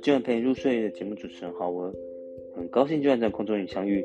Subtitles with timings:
[0.00, 1.92] 今晚陪你入睡的节目主持人好，我，
[2.54, 4.04] 很高兴今晚在空中与相遇。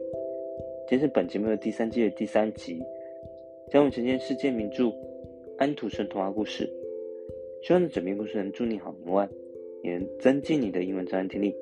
[0.87, 2.81] 今天是本节目的第三季的第三集，
[3.69, 4.85] 将会呈现世界名著
[5.57, 6.65] 《安徒生童话故事》。
[7.67, 9.29] 希望这整篇故事能助你好眠，
[9.84, 11.53] 也能增进你的英文自然听力。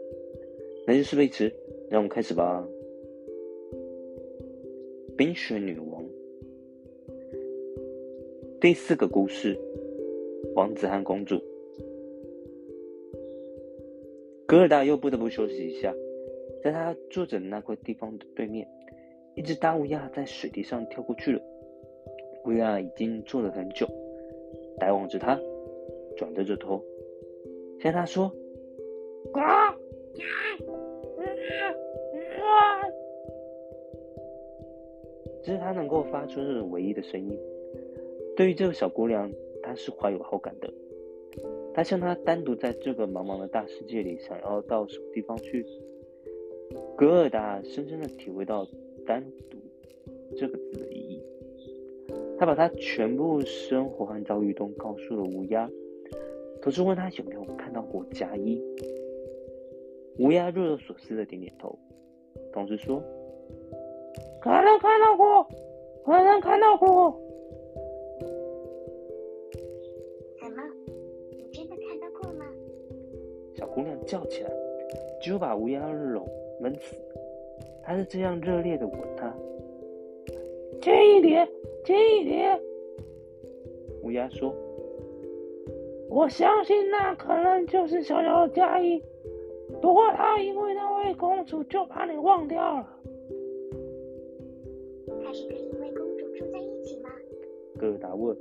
[0.88, 1.52] 那就事不宜迟，
[1.90, 2.66] 让我们开始吧。
[5.18, 6.04] 冰雪女王
[8.62, 9.60] 第四个故事：
[10.56, 11.42] 王子和公主。
[14.52, 15.96] 格尔达又不得不休息一下，
[16.62, 18.68] 在他坐着的那块地方的对面，
[19.34, 21.42] 一只大乌鸦在水滴上跳过去了。
[22.44, 23.88] 乌鸦已经坐了很久，
[24.78, 25.40] 呆望着他，
[26.18, 26.84] 转着着头，
[27.80, 28.30] 向他说
[29.32, 29.40] ：“呱！”
[35.44, 37.40] 这是他能够发出的唯一的声音。
[38.36, 39.32] 对于这个小姑娘，
[39.64, 40.70] 他是怀有好感的。
[41.74, 45.66] 他向他单独在这个茫茫的大世界里，想要到什么地方去？
[46.98, 48.68] 格尔达深深的体会到
[49.06, 49.58] “单独”
[50.38, 51.22] 这个字的意义。
[52.38, 55.70] 他把他全部生活和遭遇都告诉了乌鸦，
[56.62, 58.62] 同时问他有没有看到过加一。
[60.20, 61.78] 乌鸦若有所思的点点头，
[62.52, 63.02] 同时说
[64.42, 65.48] ：“可能看到过，
[66.06, 67.18] 可能看到过。”
[74.32, 74.50] 起来，
[75.22, 76.26] 几乎把乌鸦笼
[76.62, 76.96] 闷死。
[77.84, 79.36] 他是这样热烈的吻他，
[80.82, 81.46] 轻一点，
[81.84, 82.58] 轻一点。
[84.04, 84.56] 乌鸦说
[86.10, 89.04] ：“我相信那可能就是小小的佳音，
[89.82, 92.88] 不过他因为那位公主就把你忘掉了。”
[95.24, 97.10] 他是跟一位公主住在一起吗？
[97.78, 98.36] 戈尔达问。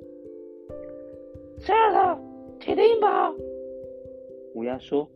[1.59, 2.19] 是的，
[2.61, 3.35] 铁定吧。
[4.55, 5.09] 乌鸦说。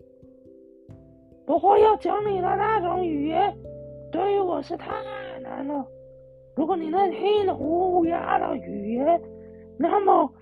[1.46, 3.54] 不过要讲你的那种语言，
[4.10, 4.90] 对于我是太
[5.42, 5.86] 难了。
[6.56, 9.20] 如果你能听懂乌鸦的语言，
[9.76, 10.32] 那么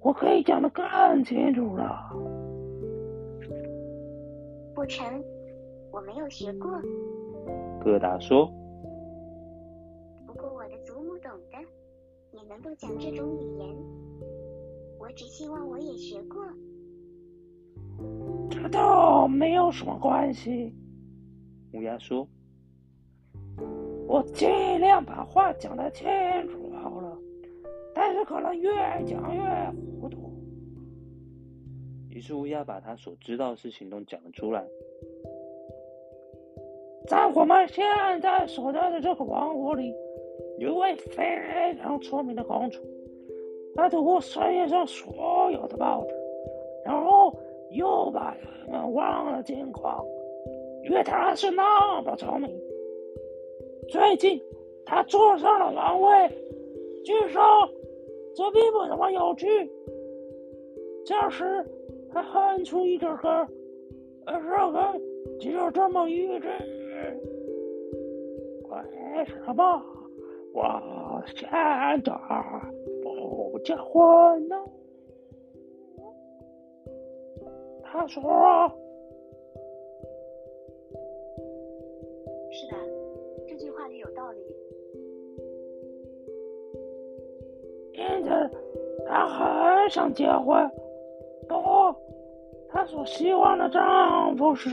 [0.00, 1.98] 我可以讲得更清楚了。
[4.74, 5.22] 不成，
[5.90, 6.70] 我没有学过。
[7.80, 8.50] 疙瘩说。
[10.26, 11.58] 不过我的祖母懂得，
[12.32, 13.76] 也能够讲这种语言。
[14.98, 16.42] 我只希望我也学过。
[18.48, 20.74] 这都没有什么关系，
[21.72, 22.26] 乌鸦说
[24.06, 24.48] ：“我尽
[24.80, 26.06] 量把话讲得清
[26.48, 27.18] 楚好了，
[27.94, 28.70] 但是可能越
[29.04, 29.42] 讲越
[30.00, 30.32] 糊涂。”
[32.08, 34.64] 于是乌鸦把他所知道的事情都讲了出来。
[37.06, 37.84] 在我们现
[38.20, 39.92] 在所在的这个王国里，
[40.58, 42.80] 有位非常出名的公主，
[43.74, 46.14] 她读过世界上所有的报纸，
[46.84, 47.36] 然后。
[47.70, 50.04] 又把他们忘了近况，
[50.84, 52.50] 因为他是那么聪明。
[53.88, 54.40] 最近
[54.84, 56.28] 他坐上了王位，
[57.04, 57.42] 据说
[58.34, 59.46] 这并不怎么有趣。
[61.04, 61.64] 这时
[62.10, 63.46] 他哼出一首歌，
[64.26, 65.00] 而这歌
[65.40, 66.48] 只有这么一句
[68.68, 69.82] ：“为什么
[70.52, 71.96] 我现在
[73.02, 74.56] 不结婚呢？”
[77.92, 78.22] 他说
[82.52, 82.76] ：“是的，
[83.46, 84.40] 这句话里有道理。
[87.92, 88.28] 因此，
[89.06, 90.70] 他很想结婚。
[91.48, 91.96] 不过，
[92.68, 94.68] 他所希望的丈夫是……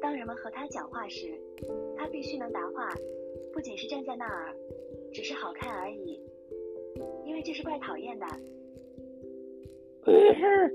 [0.00, 1.38] 当人们和他讲话时，
[1.96, 2.88] 他必须能答话，
[3.52, 4.56] 不仅是站在那儿，
[5.12, 6.18] 只是好看而已，
[7.24, 8.26] 因为这是怪讨厌的。”
[10.06, 10.74] 于是，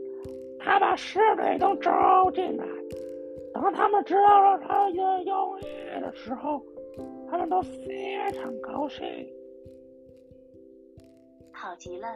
[0.59, 2.65] 他把侍卫都招进来。
[3.53, 5.63] 当他们知道了他的用意
[5.99, 6.61] 的时候，
[7.29, 9.05] 他们都非常高兴。
[11.51, 12.07] 好极了。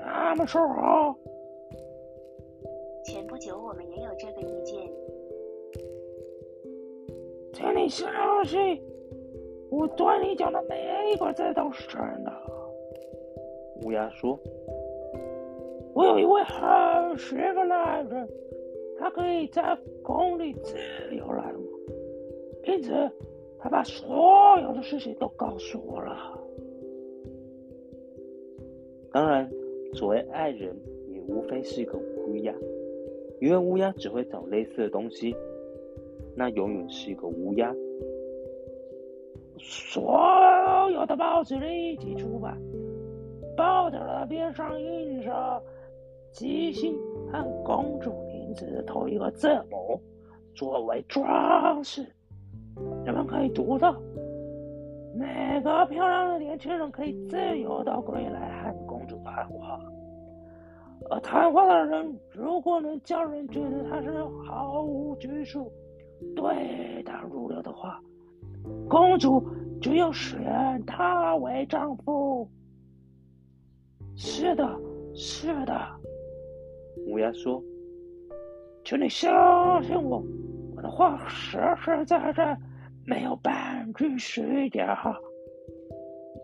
[0.00, 1.16] 他们说好
[3.04, 4.88] ：“前不久我们也有这个意见。”
[7.54, 8.08] 请你相
[8.44, 8.80] 信，
[9.70, 12.32] 我对你讲的每一个字都是真的。”
[13.82, 14.38] 乌鸦说。
[15.98, 18.28] 我有一位很邪的男人，
[19.00, 20.76] 他可以在宫里自
[21.10, 21.62] 由来往，
[22.66, 22.92] 因此
[23.58, 26.38] 他把所有的事情都告诉我了。
[29.10, 29.50] 当然，
[29.92, 30.72] 所谓爱人
[31.08, 32.54] 也无非是一个乌鸦，
[33.40, 35.34] 因为乌鸦只会找类似的东西，
[36.36, 37.74] 那永远是一个乌鸦。
[39.58, 40.16] 所
[40.92, 42.56] 有的报纸立即出版，
[43.56, 45.60] 报纸的边上印着。
[46.32, 46.96] 吉星
[47.32, 50.00] 和公主名字的头一个字母
[50.54, 52.06] 作为装饰。
[53.04, 53.92] 人们可以读到，
[55.14, 59.80] 每个漂亮的年轻人可以自由到归来和公主谈话。
[61.10, 65.72] 而谈话的人如果能叫人觉得他是毫无拘束、
[66.36, 68.00] 对答如流的话，
[68.88, 69.42] 公主
[69.80, 72.48] 就要选他为丈夫。
[74.16, 74.68] 是的，
[75.14, 75.74] 是的，
[77.08, 77.62] 乌鸦说
[78.84, 80.22] ：“请你相信我，
[80.76, 82.56] 我的话实实在在，
[83.06, 85.18] 没有半句虚假。”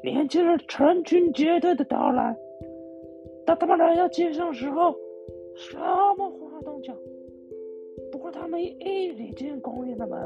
[0.03, 2.35] 年轻人成群结队的到来。
[3.47, 4.95] 当他们来到街上时候，
[5.55, 6.97] 什么话都讲。
[8.11, 10.19] 不过他们一离进宫殿的门，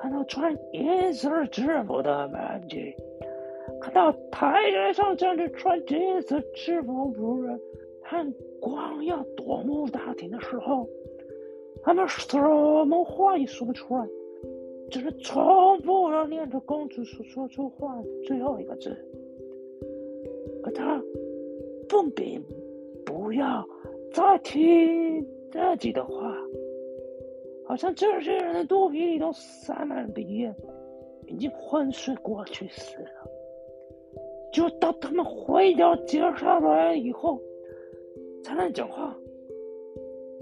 [0.00, 2.94] 看到穿银色制服的门警，
[3.80, 7.58] 看到台阶上站着穿金色制服仆人，
[8.04, 10.88] 和光耀夺目大厅的时候，
[11.82, 12.38] 他们什
[12.86, 14.06] 么话也说不出来，
[14.90, 18.96] 只是重复着念着公主所说出话最后一个字，
[20.62, 21.02] 而他。
[21.86, 22.42] 奉禀，
[23.04, 23.64] 不要
[24.12, 25.22] 再听
[25.52, 26.12] 自己的话，
[27.68, 30.52] 好像这些人的肚皮里都塞满了鼻炎，
[31.28, 33.10] 已经昏睡过去似的。
[34.52, 37.38] 就当他们回到街上来以后，
[38.44, 39.18] 才能讲话。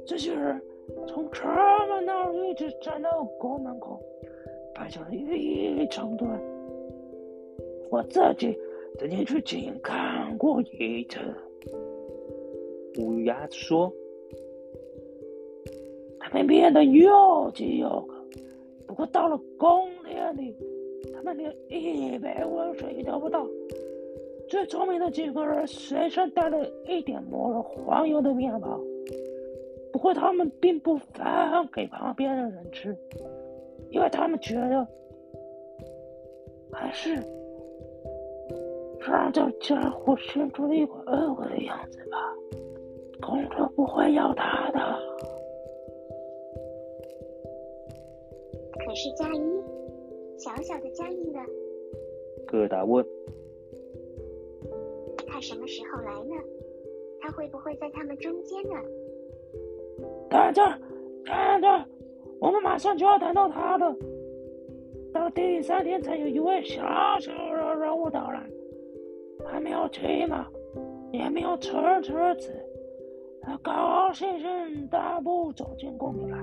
[0.04, 0.60] 这些人
[1.06, 1.48] 从城
[1.88, 3.98] 门那儿一直站到宫门口，
[4.74, 6.30] 排成了一长段。
[7.88, 8.54] 我自己。
[8.98, 11.18] 曾经去亲眼看过一次，
[13.00, 13.90] 乌鸦说
[16.20, 18.22] ：“他们变得又急又渴，
[18.86, 20.54] 不过到了宫殿里，
[21.14, 23.48] 他们连一杯温水也得不到。
[24.52, 28.78] 最聪明的几个人随身带了一点抹了黄油的面包，
[29.90, 31.24] 不过他们并不分
[31.72, 32.94] 给旁边的人吃，
[33.88, 34.86] 因为他们觉得
[36.70, 37.14] 还是……”
[39.00, 42.18] 让这家伙生出了一副恶鬼的样子吧，
[43.22, 44.78] 公主不会要他的。
[48.84, 49.40] 可是佳一，
[50.36, 51.40] 小小的佳一呢？
[52.46, 53.02] 疙瘩问。
[55.42, 56.34] 什么时候来呢？
[57.20, 58.76] 他会不会在他们中间呢？
[60.30, 60.62] 等着，
[61.24, 61.86] 等着，
[62.40, 63.94] 我们马上就要等到他了。
[65.12, 66.80] 到第三天才有一位小
[67.20, 68.42] 小的人物到来。
[69.44, 70.48] 还没有骑马，
[71.10, 72.54] 也没有车车子，
[73.42, 73.72] 他高
[74.12, 76.38] 高兴兴大步走进宫里来，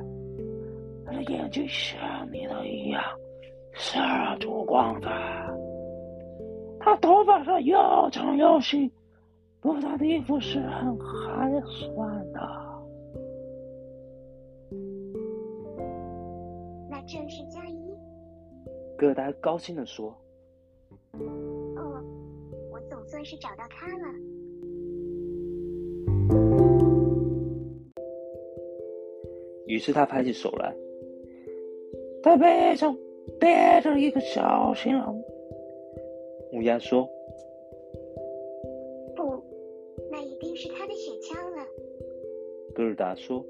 [1.06, 3.00] 他的眼睛像你的一样，
[3.74, 4.00] 射
[4.40, 5.08] 出光的。
[6.80, 7.78] 他头发上又
[8.12, 8.92] 长又细，
[9.60, 12.40] 不过他的衣服是很寒酸的。
[16.90, 17.76] 那正是佳怡。
[18.98, 20.16] 戈达高兴地说。
[21.14, 22.04] 哦，
[22.72, 24.04] 我总算是找到他了。
[29.68, 30.76] 于是他拍起手来，
[32.24, 32.96] 他背上
[33.40, 35.16] 背着一个小行囊。
[36.54, 37.08] 乌鸦说
[39.16, 39.44] ：“不，
[40.12, 41.66] 那一定是他的雪橇了。”
[42.74, 43.46] 戈尔达说：“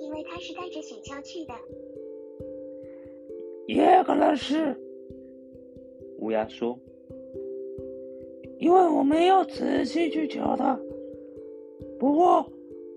[0.00, 1.54] 因为他是带着雪橇去的。”
[3.66, 4.76] 也可能是。
[6.18, 6.78] 乌鸦说。
[8.58, 10.80] 因为我没有仔细去瞧他，
[11.98, 12.46] 不过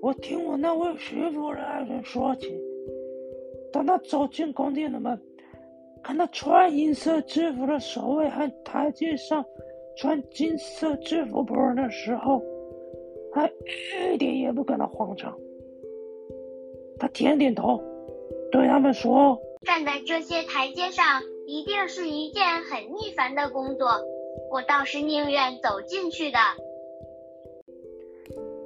[0.02, 2.58] 我听我那位徐夫人说起，
[3.74, 5.20] 当他走进宫殿的门，
[6.08, 9.44] 看到穿银色制服的守卫和台阶上
[9.98, 12.42] 穿金色制服仆人的时候，
[13.34, 13.46] 他
[14.14, 15.38] 一点也不感到慌张。
[16.98, 17.84] 他点点头，
[18.54, 19.38] 对他们说
[19.68, 21.04] ：“站在这些台阶上，
[21.46, 23.90] 一定是一件很逆烦的工作。”
[24.50, 26.40] 我倒是宁愿走进去的。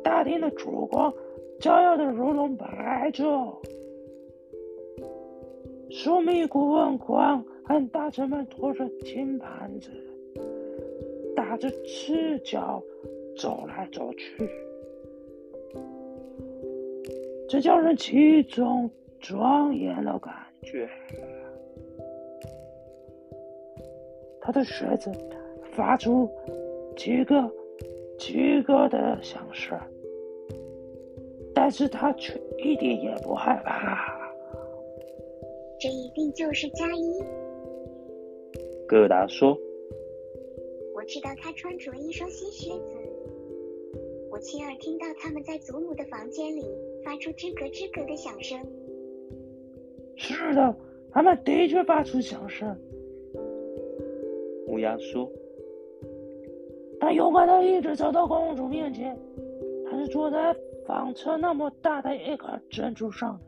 [0.04, 1.12] 大厅的烛光
[1.60, 3.56] 照耀的如同白昼，
[5.92, 9.92] 枢密顾问官和大臣们拖着金盘子，
[11.36, 12.82] 打着赤脚
[13.38, 14.50] 走来走去，
[17.48, 20.34] 这叫人起种庄严的感
[20.64, 20.90] 觉。
[24.40, 25.12] 他的靴子。
[25.74, 26.30] 发出
[26.98, 27.50] 几个、
[28.20, 29.80] 几个的响声，
[31.56, 34.11] 但是他却一点也不害怕。
[35.82, 37.24] 这一定就是佳一。
[38.88, 39.58] 戈达说
[40.94, 42.94] ：“我知道他穿着一双新靴子，
[44.30, 46.64] 我亲耳听到他们在祖母的房间里
[47.04, 48.60] 发出吱咯吱咯的响声。
[50.18, 50.76] 是的，
[51.12, 52.78] 他们的确发出响声。
[54.68, 55.28] 乌鸦说
[57.02, 59.18] ：“他勇敢的一直走到公主面前，
[59.90, 63.48] 他是坐在房车那么大的一个珍珠上的。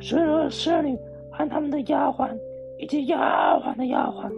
[0.00, 0.96] 所有侍女
[1.38, 2.36] 和他们的丫鬟，
[2.80, 4.28] 以及丫鬟的丫鬟，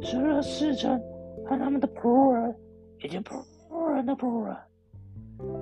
[0.00, 0.98] 所有侍臣
[1.44, 2.54] 和他们的仆人，
[3.04, 4.56] 以及仆人的仆人，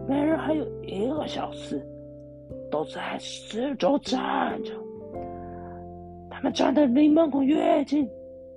[0.08, 1.82] 每人还有一个小厮，
[2.70, 4.72] 都在四周站着。
[6.30, 8.08] 他们站得离门口越近。”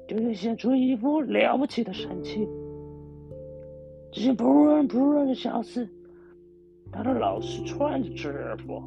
[0.10, 2.50] 就越显出一副了不起的神气。
[4.12, 5.88] 这些仆人仆人的小厮，
[6.92, 8.82] 他的老是穿着制服，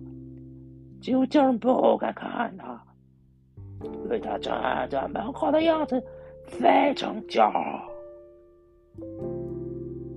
[1.01, 2.85] 几乎叫人不敢看他，
[3.85, 6.03] 因为他站在门口的样子
[6.47, 7.89] 非常骄傲。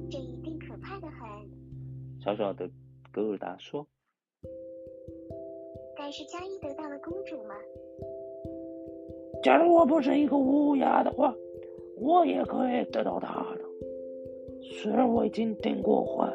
[0.09, 1.27] 这一定可怕的很。
[2.19, 2.69] 小小的
[3.11, 3.85] 格尔达说
[5.97, 7.55] ：“但是加伊得到了公主吗？”
[9.43, 11.33] 假如我不是一个乌鸦的话，
[11.97, 13.61] 我也可以得到她的。
[14.61, 16.27] 虽然我已经订过婚，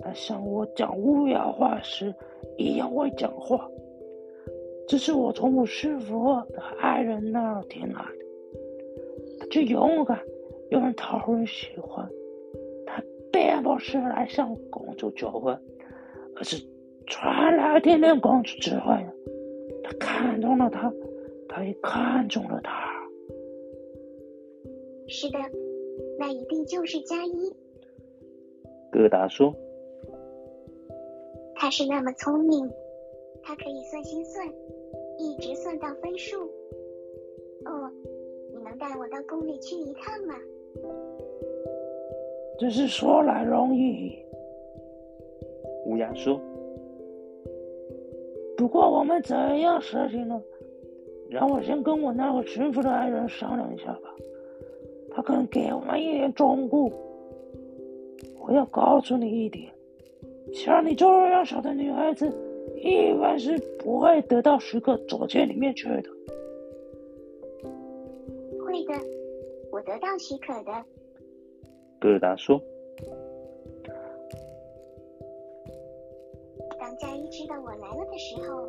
[0.00, 2.14] 她像我讲乌鸦话时
[2.56, 3.68] 一样会讲话。
[4.88, 9.40] 这是我从我师傅的爱人那儿听来的。
[9.40, 10.20] 他既勇敢
[10.70, 12.08] 又能讨人喜欢。
[12.86, 13.02] 他
[13.32, 15.60] 并不是来向公主求婚，
[16.36, 16.56] 而是
[17.06, 19.12] 传来听听公主指挥的。
[19.82, 20.92] 他看中了她。
[21.48, 22.70] 他也看中了他。
[25.08, 25.38] 是的，
[26.18, 27.50] 那一定就是加一。
[28.92, 29.54] 戈达说
[31.56, 32.70] ：“他是那么聪明，
[33.46, 34.44] 他可以算心算，
[35.20, 36.36] 一直算到分数。
[37.64, 37.88] 哦，
[38.52, 40.34] 你能带我到宫里去一趟吗？”
[42.58, 44.18] 只是说来容易。
[45.86, 46.40] 乌鸦说
[48.58, 50.42] ：“不过我们怎样实行呢？”
[51.30, 54.12] 让我先跟我那个驯服的爱人商量一下吧，
[55.10, 56.90] 他可能给我们一点忠告。
[58.40, 59.72] 我要告诉你一点，
[60.52, 62.32] 像你这样小的女孩子，
[62.74, 66.02] 一般是不会得到许可走进里面去的。
[68.64, 68.92] 会的，
[69.70, 70.84] 我得到许可的。
[72.00, 72.60] 格尔达说
[76.78, 78.68] ：“当佳一知道我来了的时候。”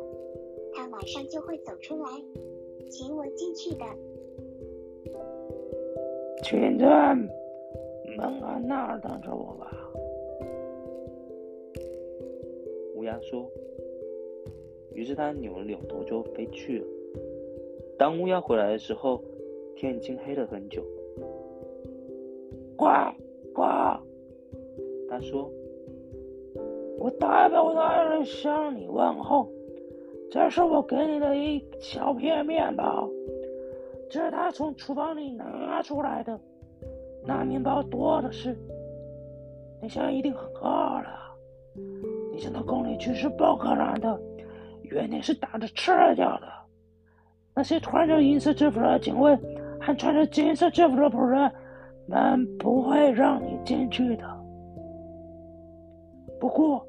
[0.74, 2.10] 他马上就会走出来，
[2.88, 3.84] 请我进去的。
[6.44, 7.14] 请在
[8.16, 9.90] 门口那儿等着我吧。
[12.94, 13.50] 乌鸦说。
[14.98, 16.86] 于是他扭了扭头就飞去了。
[17.96, 19.22] 当乌鸦回来的时候，
[19.76, 20.82] 天已经黑了很久。
[22.76, 22.86] 呱
[23.54, 23.62] 呱，
[25.08, 25.48] 他说
[26.98, 29.48] ：“我代表我的爱人向你问候。”
[30.32, 33.08] 这是我给你的一小片面包，
[34.10, 36.40] 这是他从厨房里拿出来的。
[37.24, 38.56] 那面包多的是，
[39.80, 41.36] 你现在一定很饿了。
[42.32, 44.20] 你想到宫里去是不可能的，
[44.90, 46.48] 原来是打着吃掉的。
[47.54, 49.36] 那些穿着银色制服的警卫
[49.80, 51.52] 还穿着金色制服的仆人
[52.06, 54.24] 们不会让你进去的。
[56.38, 56.86] 不过，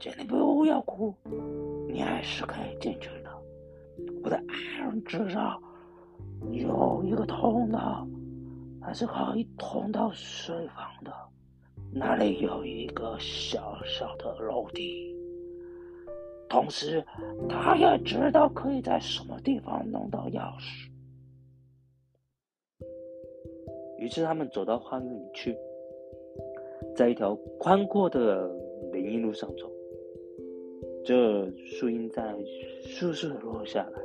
[0.00, 1.14] 请你不要哭。
[1.88, 3.30] 你还是可以进去的。
[4.24, 5.60] 我的爱人知道
[6.50, 8.06] 有一个通道，
[8.80, 11.12] 还是可以通到水房的。
[11.92, 15.17] 那里有一个小小的楼梯。
[16.48, 17.04] 同时，
[17.48, 20.88] 他也知道可以在什么地方弄到钥匙。
[23.98, 25.56] 于是，他们走到花园里去，
[26.94, 28.48] 在一条宽阔的
[28.92, 29.70] 林荫路上走。
[31.04, 32.22] 这树荫在
[32.82, 34.00] 簌簌的落下来。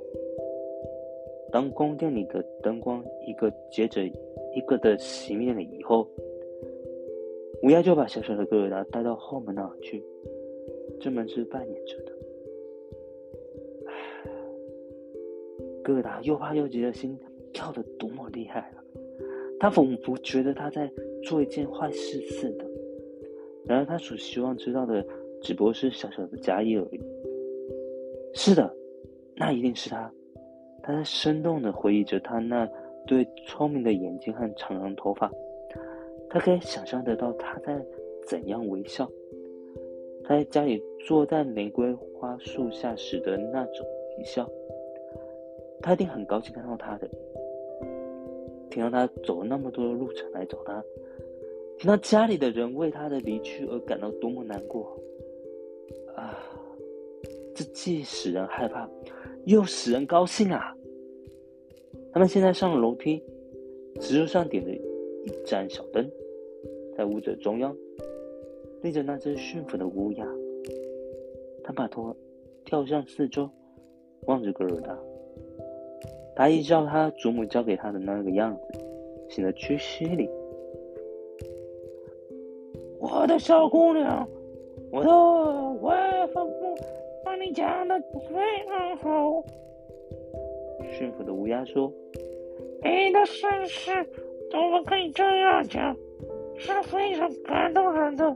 [1.52, 6.08] 当宫殿里的灯光一个接着一个的熄灭了以后，
[7.62, 10.04] 乌鸦就把小小的格尔达带到后门那儿去。
[11.00, 12.13] 这门是半掩着的。
[15.84, 17.18] 疙瘩又怕又急的心
[17.52, 18.84] 跳得多么厉害啊！
[19.60, 20.92] 他仿佛觉得他在
[21.24, 22.66] 做一件坏事似的。
[23.66, 25.06] 然而，他所希望知道的。
[25.44, 27.02] 只不过是小小的加一而已。
[28.34, 28.74] 是的，
[29.36, 30.10] 那一定是他。
[30.82, 32.66] 他在生动的回忆着他那
[33.06, 35.30] 对聪明的眼睛和长长的头发。
[36.30, 37.86] 他可以想象得到他在
[38.26, 39.06] 怎样微笑。
[40.24, 43.86] 他在家里坐在玫瑰花树下时的那种
[44.18, 44.50] 微笑。
[45.84, 47.08] 他一定很高兴看到他的。
[48.72, 50.84] 听到他走了那么多的路程来找他，
[51.78, 54.98] 听到家里的人为他的离去而感到多么难过
[56.16, 56.40] 啊！
[57.54, 58.90] 这既使人害怕，
[59.46, 60.76] 又使人高兴啊！
[62.12, 63.22] 他们现在上了楼梯，
[64.00, 66.10] 石柱上点着一盏小灯，
[66.98, 67.76] 在屋子中央
[68.82, 70.28] 立着那只驯服的乌鸦。
[71.64, 72.16] 他把头
[72.66, 73.48] 跳向四周，
[74.26, 74.98] 望着格尔达。
[76.36, 78.80] 他依照他祖母教给他的那个样子，
[79.30, 80.30] 显得屈膝礼。
[83.00, 84.28] 我的小姑娘，
[84.92, 85.10] 我的
[85.82, 86.76] 外父母
[87.24, 89.44] 把你讲的非常好。
[90.92, 91.92] 驯服的乌鸦说
[92.84, 93.92] ：“你的身世
[94.50, 95.96] 怎么可以这样讲？
[96.56, 98.36] 是非常感动人的。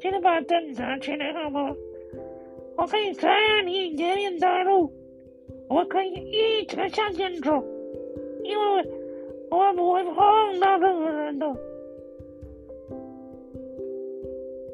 [0.00, 1.74] 请你把灯打起来好吗？
[2.76, 3.28] 我可以带
[3.66, 4.90] 你远远大路，
[5.70, 7.52] 我可以一直向前走，
[8.42, 8.90] 因为
[9.50, 10.14] 我不会碰
[10.60, 11.46] 到任何人的。”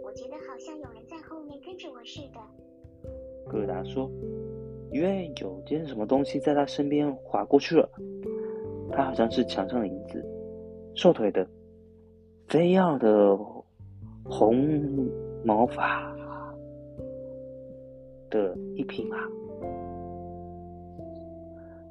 [0.03, 2.41] 我觉得好像有人在后面跟着我似的，
[3.47, 4.11] 戈达说
[4.91, 7.87] ：“因为有件什么东西在他身边划过去了，
[8.91, 10.25] 他好像是墙上的影子，
[10.95, 11.47] 瘦腿的，
[12.49, 13.37] 飞耀的
[14.25, 15.11] 红
[15.45, 16.17] 毛发
[18.31, 19.19] 的一匹马。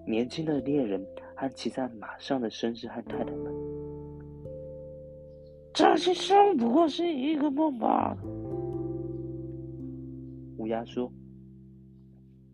[0.05, 1.03] 年轻的猎人
[1.35, 3.53] 和骑在马上的绅士和太太们，
[5.73, 8.17] 这些生不过是一个梦吧。”
[10.57, 11.11] 乌鸦说：“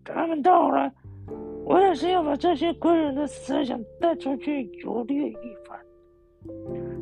[0.03, 0.91] 他们到了，
[1.65, 5.79] 我也是要把这些贵人的思想带出去游猎一番。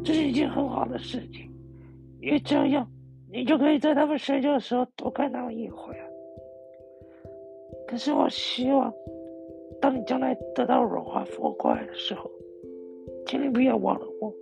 [0.03, 1.49] 这是一件很好的事情，
[2.21, 2.85] 因为这样
[3.31, 6.11] 你就可以在他们睡觉的时候多看他们一会儿。
[7.87, 8.93] 可是我希望，
[9.81, 12.29] 当你将来得到荣华富贵的时候，
[13.25, 14.33] 请你不要忘了我。”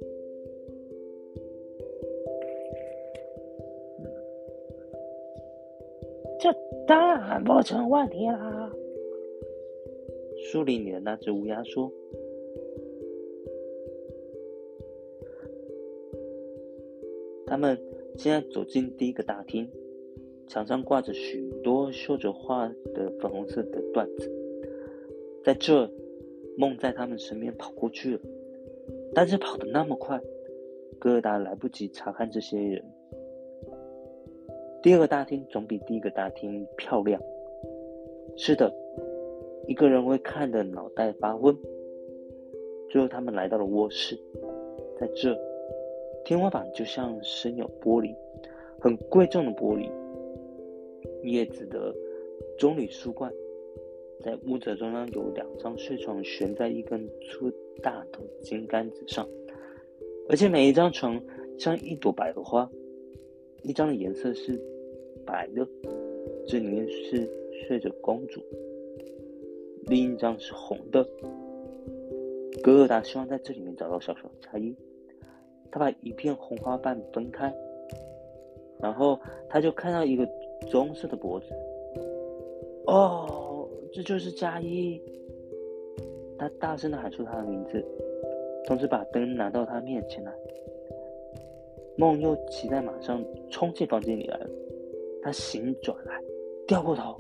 [6.40, 6.54] 这
[6.86, 8.72] 当然不成问题啦。
[10.38, 11.92] 树林里的那只乌鸦说
[17.48, 17.78] ：“他们
[18.16, 19.68] 现在走进第一个大厅，
[20.48, 24.32] 墙上挂着许多绣着花的粉红色的缎子。
[25.48, 25.90] 在这，
[26.58, 28.20] 梦在他们身边跑过去了，
[29.14, 30.20] 但是跑得那么快，
[31.00, 32.84] 戈尔达来不及查看这些人。”
[34.84, 37.22] 第二个大厅总比第一个大厅漂亮。
[38.36, 38.70] 是的，
[39.68, 41.56] 一个人会看得脑袋发昏。
[42.90, 44.20] 最后，他们来到了卧室，
[45.00, 45.34] 在这，
[46.26, 48.14] 天花板就像深有玻璃，
[48.82, 49.90] 很贵重的玻璃。
[51.24, 51.96] 叶子的
[52.60, 53.32] 棕榈树冠，
[54.24, 57.52] 在屋子中央有两张睡床悬在一根粗
[57.82, 59.28] 大的金杆子上，
[60.30, 61.22] 而且每一张床
[61.58, 62.70] 像一朵百合花，
[63.64, 64.60] 一张的颜色是。
[65.26, 65.68] 白的，
[66.48, 68.40] 这里面是睡着公主；
[69.88, 71.06] 另一张是红的。
[72.64, 74.74] 格尔达希望在这里面找到小小的佳音，
[75.70, 77.54] 他把一片红花瓣分开，
[78.80, 80.26] 然后他就看到一个
[80.72, 81.48] 棕色的脖子。
[82.86, 83.47] 哦，
[83.92, 85.02] 这就是佳一！
[86.38, 87.84] 他大声的喊出他的名字，
[88.66, 90.32] 同时把灯拿到他面前来。
[91.98, 94.50] 梦又骑在马上冲进房间里来了。
[95.24, 96.22] 他醒转来，
[96.68, 97.20] 掉过头。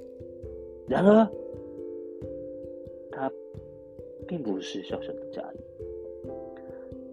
[0.88, 1.27] 然而，
[3.12, 3.32] 他
[4.27, 5.58] 并不是小小的佳一。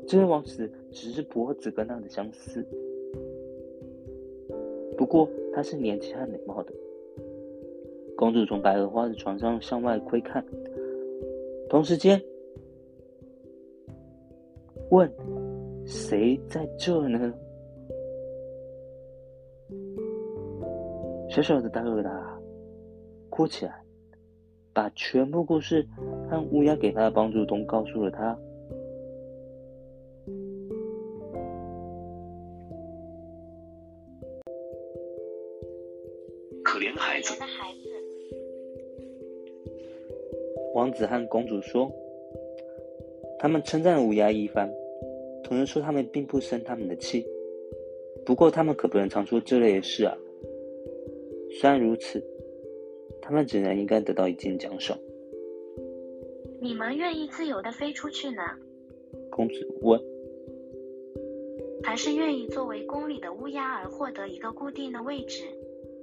[0.07, 2.63] 这位王子只是脖子跟他的相似，
[4.99, 6.73] 不过他是年轻和美貌的。
[8.17, 10.45] 公主从百合花的床上向外窥看，
[11.69, 12.21] 同时间
[14.91, 15.11] 问
[15.85, 17.35] ：“谁在这呢？”
[21.29, 22.41] 小小的达尔达
[23.29, 23.83] 哭起来，
[24.73, 25.85] 把全部故事
[26.31, 28.39] 和乌鸦给他的帮助都告诉了他。
[40.95, 41.91] 子和公主说，
[43.39, 44.73] 他们称赞了乌鸦一番，
[45.43, 47.27] 同时说他们并不生他们的气。
[48.25, 50.17] 不过他们可不能常说这类的事啊。
[51.61, 52.25] 虽然如此，
[53.21, 54.99] 他们仍然应该得到一件奖赏。
[56.61, 58.43] 你们愿意自由的飞出去呢？
[59.31, 60.01] 公主问。
[61.83, 65.45] 还是愿意作为宫里的乌鸦而获得一个固定的位置，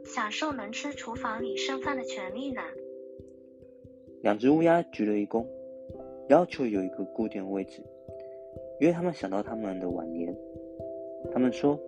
[0.06, 2.62] 享受能吃厨房里剩饭的权利呢？
[4.22, 5.46] 两只乌鸦鞠了一躬，
[6.30, 7.82] 要求有一个固定位置，
[8.80, 10.36] 因为他们想到他们的晚年，
[11.32, 11.80] 他们说：“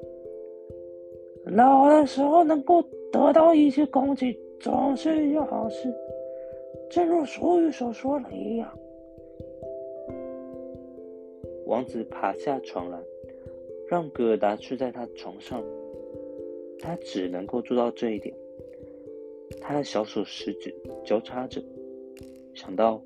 [1.46, 5.94] 老的时候能够得到一些恭敬，总是一件好事。
[6.90, 8.72] 正如俗语所说的一样。”
[11.66, 13.00] 王子爬下床来，
[13.88, 15.64] 让格尔达睡在他床上。
[16.80, 18.36] 他只能够做到这一点。
[19.62, 21.64] 他的小手食指交叉着，
[22.54, 23.02] 想到。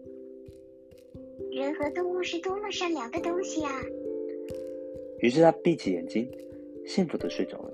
[1.52, 3.72] 人和动物是多么善良的东西啊！
[5.20, 6.30] 于是他闭起眼睛，
[6.86, 7.74] 幸福的睡着了。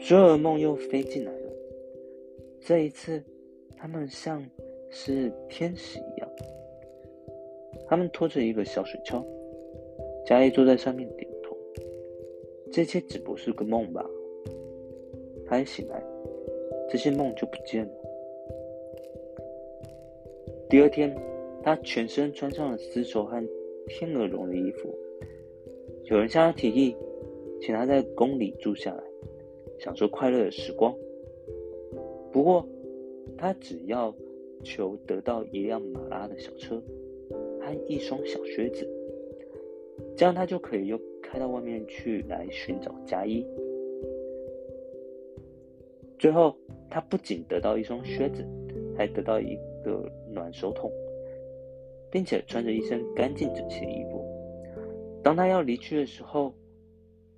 [0.00, 1.52] 所有的梦又飞进来了。
[2.60, 3.22] 这一次，
[3.76, 4.42] 他们像
[4.90, 6.28] 是天使一样。
[7.86, 9.22] 他们拖着一个小水橇，
[10.24, 11.56] 佳一坐在上面点头。
[12.72, 14.08] 这些只不过是个梦吧？
[15.46, 16.02] 他一醒来，
[16.88, 17.92] 这些梦就不见了。
[20.72, 21.14] 第二天。
[21.62, 23.40] 他全身穿上了丝绸和
[23.86, 24.92] 天鹅绒的衣服。
[26.06, 26.96] 有人向他提议，
[27.60, 29.04] 请他在宫里住下来，
[29.78, 30.92] 享受快乐的时光。
[32.32, 32.66] 不过，
[33.36, 34.12] 他只要
[34.64, 36.82] 求得到一辆马拉的小车
[37.60, 38.84] 和一双小靴子，
[40.16, 43.46] 这样他就可以又开到外面去来寻找佳衣。
[46.18, 46.56] 最后，
[46.90, 48.44] 他不仅得到一双靴子，
[48.96, 50.90] 还得到一个暖手桶。
[52.12, 54.22] 并且穿着一身干净整齐的衣服。
[55.22, 56.52] 当他要离去的时候，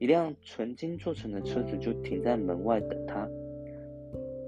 [0.01, 3.31] 一辆纯金做成的车子就停在门外等他。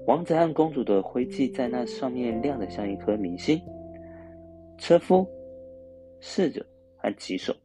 [0.05, 3.57] 王子和公主的徽记在那上面亮得像一颗明星。
[4.77, 5.25] 车夫、
[6.19, 6.65] 侍者
[6.97, 7.55] 和骑手，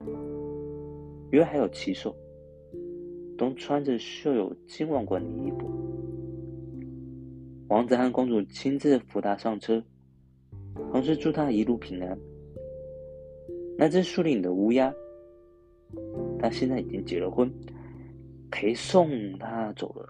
[1.33, 2.15] 约还有骑手，
[3.37, 5.69] 都穿着绣有金王冠的衣服。
[7.73, 9.83] 王子和公主亲自扶他上车，
[10.93, 12.19] 同时祝他一路平安。
[13.79, 14.95] 那只树林里的乌鸦，
[16.39, 17.51] 他现在已经结了婚，
[18.51, 19.09] 陪送
[19.39, 20.07] 他走了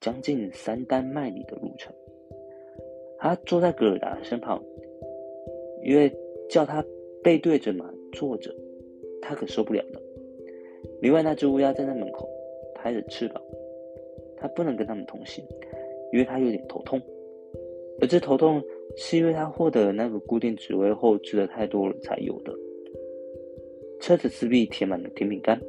[0.00, 1.90] 将近三单麦里的路程。
[3.18, 4.62] 他坐在格尔达身旁，
[5.82, 6.14] 因为
[6.50, 6.84] 叫他
[7.24, 8.54] 背对着马坐着，
[9.22, 10.02] 他可受不了了。
[11.00, 12.28] 另外，那只乌鸦站在门口，
[12.74, 13.42] 拍着翅膀，
[14.36, 15.42] 他不能跟他们同行，
[16.12, 17.00] 因为他有点头痛，
[18.00, 18.62] 而这头痛。
[18.96, 22.52] 是因为他获得那个固定职位后吃的太多了才有的。
[24.00, 25.60] 车子四壁贴满了甜饼干，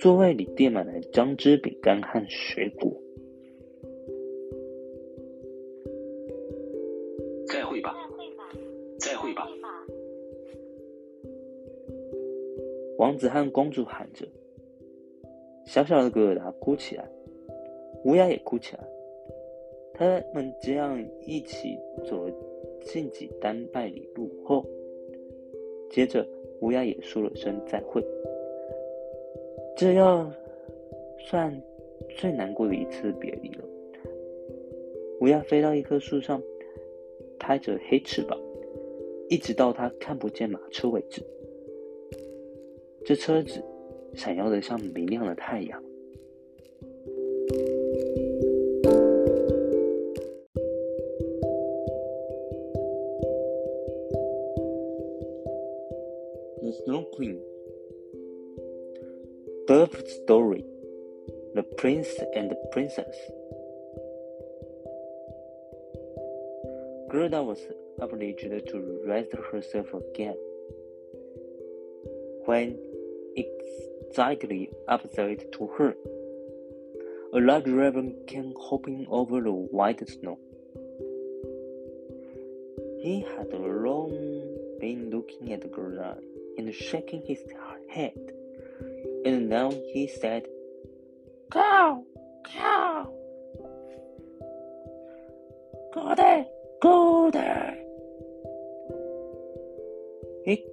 [0.00, 2.90] 座位里垫满了姜汁饼干和水果。
[7.46, 7.94] 再会吧，
[8.98, 9.46] 再会吧！
[12.98, 14.26] 王子和公主喊着，
[15.66, 17.08] 小小的格尔达哭起来，
[18.06, 18.82] 乌鸦也哭起来。
[20.00, 22.32] 他们这样一起走了
[22.80, 24.64] 近几单拜里路后，
[25.90, 26.26] 接着
[26.60, 28.02] 乌鸦也说了声再会。
[29.76, 30.32] 这要
[31.18, 31.54] 算
[32.16, 33.64] 最难过的一次别离了。
[35.20, 36.42] 乌鸦飞到一棵树上，
[37.38, 38.40] 拍着黑翅膀，
[39.28, 41.20] 一直到它看不见马车为止。
[43.04, 43.62] 这车子
[44.14, 45.84] 闪耀的像明亮的太阳。
[59.90, 60.64] Birth Story
[61.54, 63.16] The Prince and the Princess.
[67.10, 67.58] Gerda was
[67.98, 70.36] obliged to rest herself again.
[72.44, 72.78] When
[73.36, 75.94] exactly opposite to her,
[77.32, 80.38] a large raven came hopping over the white snow.
[83.02, 84.10] He had long
[84.78, 86.18] been looking at Gerda
[86.58, 87.40] and shaking his
[87.88, 88.39] head.
[89.24, 90.46] And now he said,
[91.52, 92.04] Cow,
[92.46, 93.12] cow.
[95.92, 96.46] Go there,
[96.80, 97.76] go there.
[100.44, 100.64] He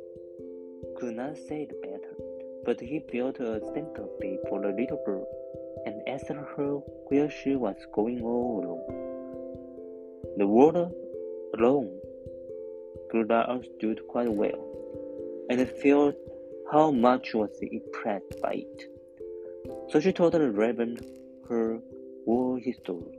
[0.97, 2.15] could not say it better,
[2.63, 5.27] but he felt a sympathy for the little girl
[5.85, 6.79] and asked her
[7.09, 10.37] where she was going all alone.
[10.37, 10.89] The water
[11.57, 11.99] alone,
[13.11, 14.63] Gerda understood quite well
[15.49, 16.15] and felt
[16.71, 18.83] how much was impressed by it.
[19.89, 20.97] So she told the raven
[21.47, 21.79] her
[22.25, 23.17] whole history,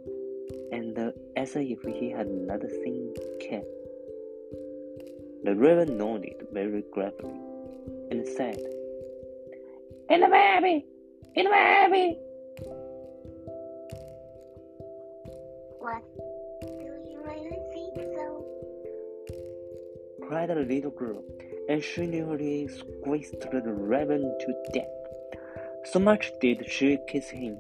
[0.71, 3.65] and uh, as if he had not seen Kay.
[5.45, 7.33] The raven nodded very gravely
[8.11, 8.59] and said,
[10.11, 10.85] In the baby!
[11.35, 12.19] In the baby!
[15.79, 16.03] What
[16.61, 16.67] do
[17.11, 18.45] you really think so?
[20.29, 21.23] cried the little girl
[21.69, 24.87] and she nearly squeezed the raven to death.
[25.85, 27.59] So much did she kiss him.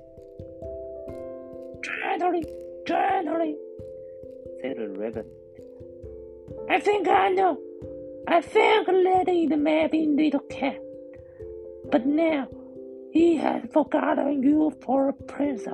[1.82, 2.44] Gently,
[2.86, 3.56] gently,
[4.60, 5.26] said the raven.
[6.70, 7.58] I think I know.
[8.26, 10.78] I think Lady may be little Kay.
[11.90, 12.48] But now
[13.12, 15.72] he has forgotten you for a princess.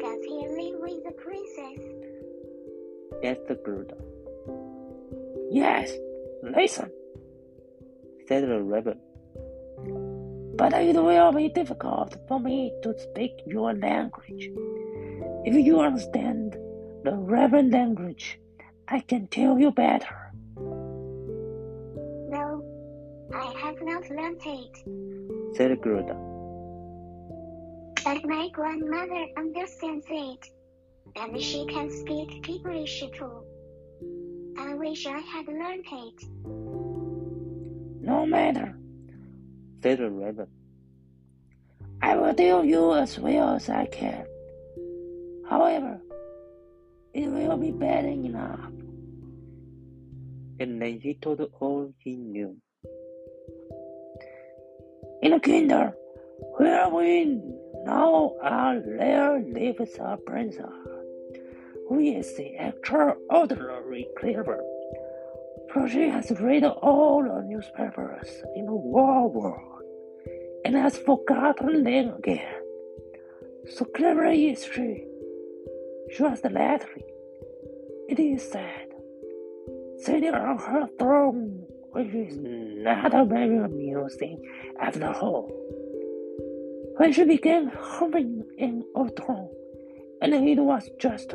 [0.00, 1.80] Does he live with the princess?
[3.24, 4.13] asked the girl.
[5.54, 5.88] Yes,
[6.42, 6.90] listen,
[8.26, 8.98] said the raven.
[10.56, 14.50] But it will be difficult for me to speak your language.
[15.44, 16.54] If you understand
[17.04, 18.40] the raven language,
[18.88, 20.32] I can tell you better.
[22.34, 22.64] No,
[23.32, 25.56] I have not learned it.
[25.56, 26.16] said Gerda.
[28.02, 30.50] But my grandmother understands it,
[31.14, 33.43] and she can speak gibberish too.
[34.84, 36.24] I wish I had learned it.
[38.02, 38.76] No matter,
[39.82, 40.46] said the raven.
[42.02, 44.26] I will tell you as well as I can.
[45.48, 46.02] However,
[47.14, 48.72] it will be bad enough.
[50.60, 52.54] And then he told all he knew.
[55.22, 55.94] In the kingdom
[56.58, 57.40] where we
[57.86, 60.66] now are, there lives a princess
[61.88, 64.62] who is the extraordinary clever.
[64.62, 64.73] For
[65.88, 69.82] she has read all the newspapers in the whole world
[70.64, 72.54] and has forgotten them again.
[73.68, 75.06] So clever is she.
[76.16, 76.88] The letter.
[78.08, 78.88] It is said,
[79.98, 84.40] sitting on her throne, which is not very amusing
[84.80, 85.50] after all.
[86.98, 89.48] When she began humming in a tone,
[90.20, 91.34] and it was just,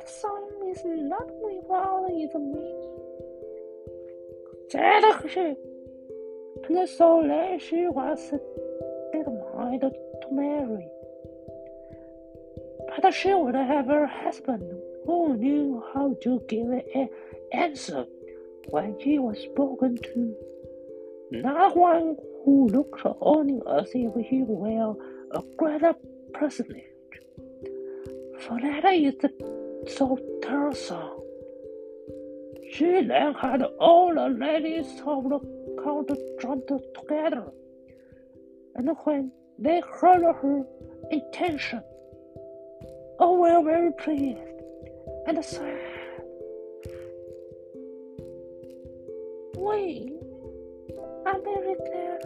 [0.00, 2.98] That song is not without its meaning.
[4.70, 5.54] said she,
[6.68, 8.18] and so then she was
[9.12, 10.88] determined to marry.
[13.02, 14.72] But she would have a husband
[15.04, 17.08] who knew how to give an
[17.52, 18.06] answer
[18.70, 20.34] when he was spoken to,
[21.30, 24.94] not one who looked only as if he were
[25.32, 25.94] a greater
[26.32, 26.84] personage.
[28.38, 29.14] For that is
[29.88, 31.20] so tiresome.
[32.72, 35.40] She then had all the ladies of the
[35.82, 37.46] court drunk together,
[38.76, 40.64] and when they heard her
[41.10, 41.82] intention,
[43.18, 44.38] oh, all were very pleased
[45.26, 45.78] and said,
[49.56, 50.12] We
[51.26, 52.22] are very glad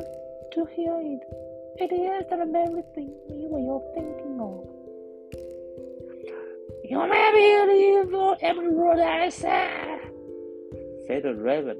[0.52, 1.22] to hear it.
[1.76, 4.83] It is the very thing we were thinking of.
[6.86, 10.00] You may believe every word I say,
[11.06, 11.78] said the raven.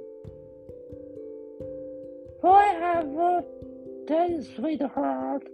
[2.41, 3.45] For I have a
[4.07, 5.47] dead sweetheart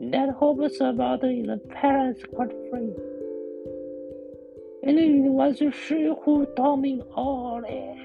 [0.00, 2.94] that hopes about in the Paris country.
[4.84, 8.00] And it was she who told me all this.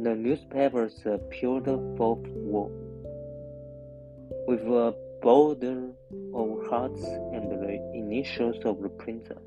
[0.00, 2.26] The newspapers uh, appeared forth
[4.48, 5.92] with a border
[6.34, 9.42] of hearts and the initials of the princess.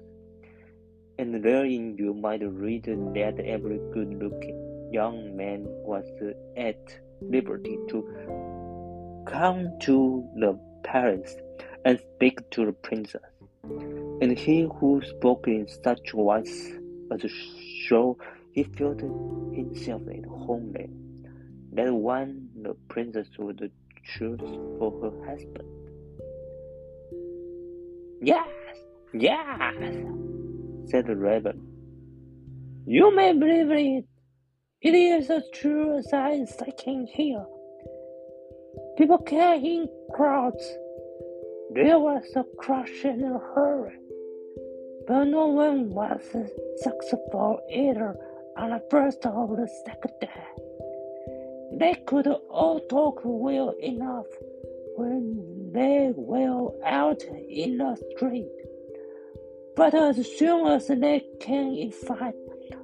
[1.17, 6.05] And therein you might read that every good looking young man was
[6.57, 6.79] at
[7.21, 8.03] liberty to
[9.25, 11.35] come to the palace
[11.85, 13.21] and speak to the princess.
[13.63, 16.71] And he who spoke in such wise
[17.11, 17.21] as
[17.87, 18.17] show
[18.53, 20.87] he felt himself at home there,
[21.73, 23.71] that one the princess would
[24.03, 24.39] choose
[24.79, 25.84] for her husband.
[28.21, 28.47] Yes,
[29.13, 29.73] yes,
[30.87, 31.61] said the raven.
[32.85, 34.05] You may believe it.
[34.81, 36.45] It is as true as I
[36.77, 37.45] can here.
[38.97, 40.63] People came in crowds.
[41.73, 43.97] There was a crush and a hurry,
[45.07, 46.21] but no one was
[46.77, 48.15] successful either
[48.57, 50.45] on the first or the second day.
[51.77, 54.27] They could all talk well enough
[54.95, 58.49] when they were out in the street,
[59.75, 62.33] but as soon as they came inside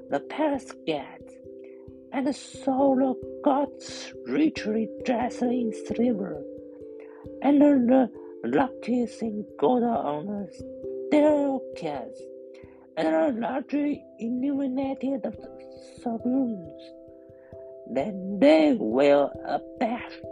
[0.10, 1.34] the palace gates
[2.12, 6.44] and saw the gods richly dressed in silver,
[7.42, 8.10] and the
[8.44, 10.48] lackeys in gold on the
[11.08, 12.22] staircase,
[12.98, 15.26] and the largely illuminated
[16.02, 16.82] saloons.
[17.94, 20.26] Then they were abashed,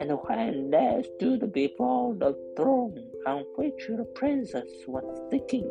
[0.00, 5.70] and when they stood before the throne on which the princess was sitting,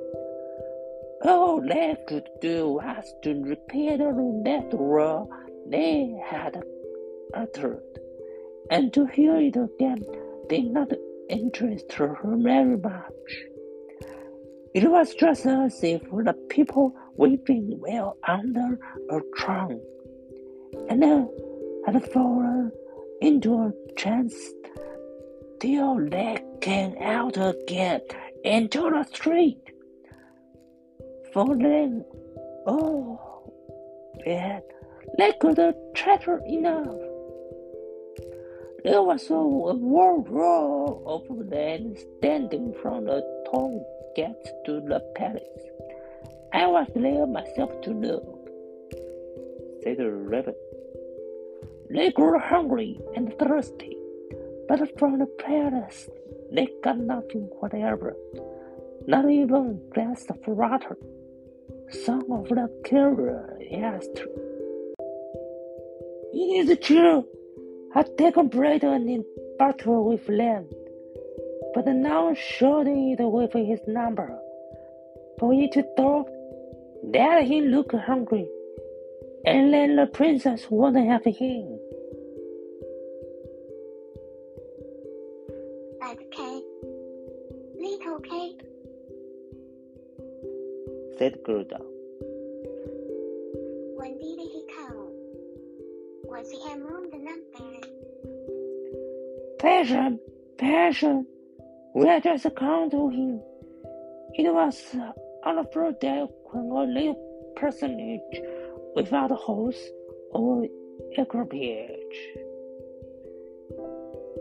[1.26, 5.28] All they could do was to repeat that word
[5.68, 6.62] they had
[7.34, 7.82] uttered,
[8.70, 10.06] and to hear it again
[10.48, 10.92] did not
[11.28, 13.32] interest her very much.
[14.76, 19.82] It was just as if the people weeping were under a trunk,
[20.88, 21.26] and uh,
[21.88, 22.72] had fallen
[23.22, 24.36] into a trance
[25.60, 28.02] till they came out again
[28.44, 29.62] into the street.
[31.34, 32.04] For them,
[32.66, 33.20] oh,
[34.26, 34.62] man,
[35.18, 36.96] they couldn't chatter enough.
[38.84, 43.84] There was a whole row of men standing from the town
[44.16, 45.44] gate to the palace.
[46.54, 48.50] I was there myself to look,
[49.84, 50.58] said the rabbit.
[51.90, 53.98] They grew hungry and thirsty,
[54.68, 56.08] but from the palace
[56.52, 58.16] they got nothing whatever,
[59.08, 60.98] not even glass of water.
[61.90, 64.22] Some of the carrier asked,
[66.32, 67.26] It is true,
[67.96, 69.26] I've taken bread and
[69.58, 70.68] butter with them,
[71.74, 74.38] but now showing it with his number.
[75.40, 76.30] For it thought
[77.12, 78.48] that he looked hungry,
[79.46, 81.80] and then the princess wouldn't have him.
[87.80, 88.56] Little Kay,
[91.18, 91.80] said Gerda.
[93.96, 95.12] When did he come?
[96.26, 97.84] Was he moved nothing?
[99.60, 100.20] Passion,
[100.58, 101.26] passion.
[101.96, 103.42] We are just come to him.
[104.34, 104.96] It was
[105.46, 108.42] on the first day when a little personage
[108.96, 109.80] without a horse
[110.32, 110.66] or
[111.18, 112.20] equipage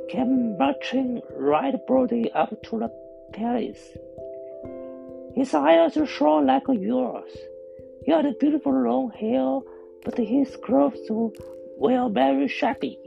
[0.08, 2.90] came marching right broadly up to the
[3.32, 3.96] palace.
[5.34, 7.32] His eyes shone like yours.
[8.04, 9.60] He had a beautiful long hair,
[10.04, 11.10] but his clothes
[11.76, 12.98] were very shabby.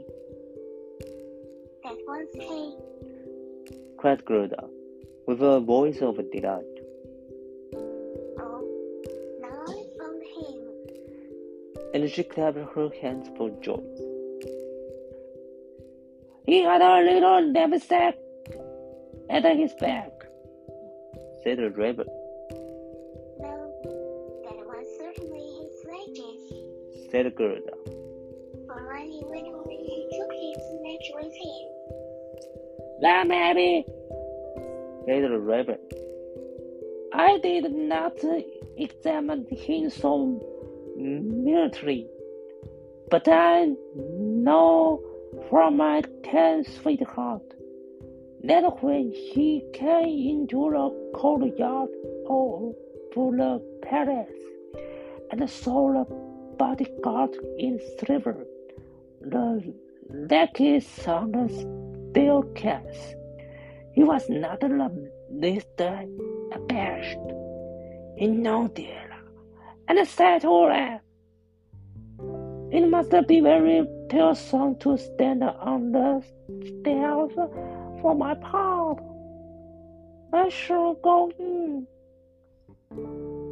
[1.82, 2.76] That he,
[3.98, 4.68] cried Gerda,
[5.26, 6.71] with a voice of delight.
[11.94, 13.82] And she clapped her hands for joy.
[16.46, 18.16] He had a little knapsack
[19.30, 20.10] at his back,
[21.44, 22.08] said the rabbit.
[23.38, 23.72] No,
[24.44, 27.10] that was certainly his wages.
[27.10, 27.72] said Gerda.
[28.66, 31.68] For when he went away, he took his match with him.
[33.00, 33.84] Now, maybe
[35.06, 35.80] said the rabbit.
[37.12, 38.18] I did not
[38.76, 40.51] examine him so
[41.02, 42.08] minutely,
[43.10, 45.02] but I know
[45.48, 47.42] from my ten sweetheart
[48.44, 51.88] that when he came into the courtyard
[52.28, 52.74] of
[53.14, 54.28] the palace
[55.30, 56.04] and saw the
[56.56, 58.46] bodyguard in silver,
[59.20, 59.74] the
[60.10, 61.48] lackeys on the
[62.12, 63.14] staircase,
[63.92, 67.18] he was not the least abashed.
[68.16, 69.11] He nodded
[69.98, 70.08] and
[70.40, 71.00] to her,
[72.70, 76.22] It must be very tiresome to stand on the
[76.64, 77.32] stairs
[78.00, 79.00] for my part.
[80.32, 81.86] I shall go in.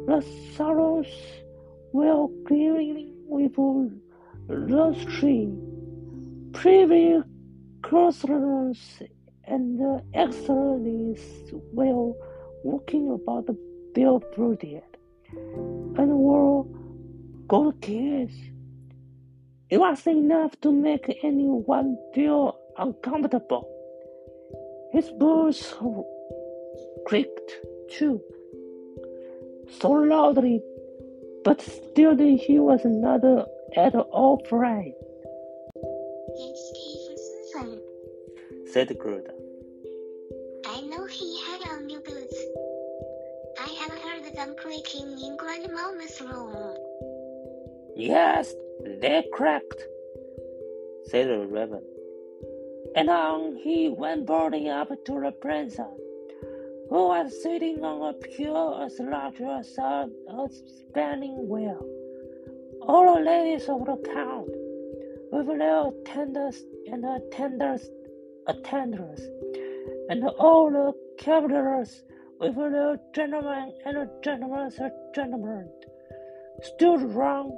[0.07, 0.25] The
[0.55, 1.13] sorrows
[1.93, 5.53] will clearing with the tree,
[6.53, 7.21] privy
[7.83, 9.03] crossroads
[9.43, 12.15] and the excellencies will
[12.63, 13.57] walking about the
[15.33, 16.63] barefooted and were
[17.47, 18.33] gold kids.
[19.69, 23.67] It was enough to make anyone feel uncomfortable.
[24.91, 25.73] His boots
[27.05, 27.51] creaked
[27.89, 28.21] too,
[29.79, 30.61] so loudly,
[31.43, 33.23] but still he was not
[33.77, 34.93] at all afraid.
[36.27, 37.81] It's Stevenson.
[38.73, 39.40] said Gerda.
[44.71, 46.77] Creaking in Grandmama's room.
[47.93, 48.53] Yes,
[49.01, 49.83] they cracked,
[51.07, 51.83] said the raven.
[52.95, 55.97] and on he went boarding up to the princess,
[56.89, 60.07] who was sitting on a pew as large as a,
[60.87, 61.85] spinning wheel.
[62.83, 64.51] All the ladies of the count,
[65.33, 67.89] with their attendants and attendants,
[68.47, 69.23] attendants,
[70.07, 72.03] and all the cavaliers
[72.41, 74.79] with their gentlemen and a gentlemen's
[75.13, 75.69] gentlemen,
[76.63, 77.53] stood round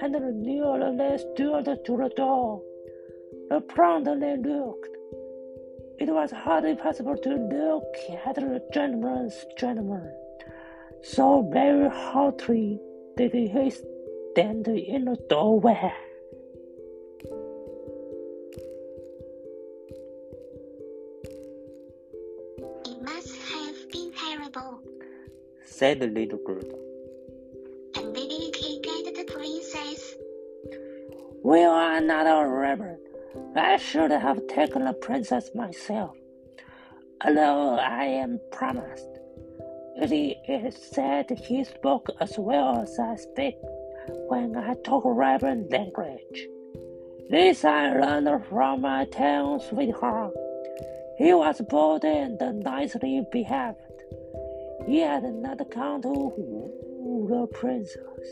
[0.00, 2.62] and nearly stood to the door.
[3.50, 4.88] The promptly looked.
[5.98, 7.84] It was hardly possible to look
[8.24, 10.10] at the gentleman's gentleman.
[11.02, 12.80] So very hotly
[13.18, 15.92] did he stand in the doorway.
[25.64, 26.62] Said the little girl.
[27.96, 30.14] And he get the princess?
[31.42, 33.00] We are not a reverend.
[33.56, 36.16] I should have taken the princess myself,
[37.24, 39.08] although I am promised.
[39.96, 40.12] It
[40.48, 43.56] is said he spoke as well as I speak
[44.28, 46.48] when I talk reverend language.
[47.30, 50.34] This I learned from my town sweetheart.
[51.18, 53.83] He was bold and nicely behaved.
[54.86, 58.26] He had not come to woo the princess,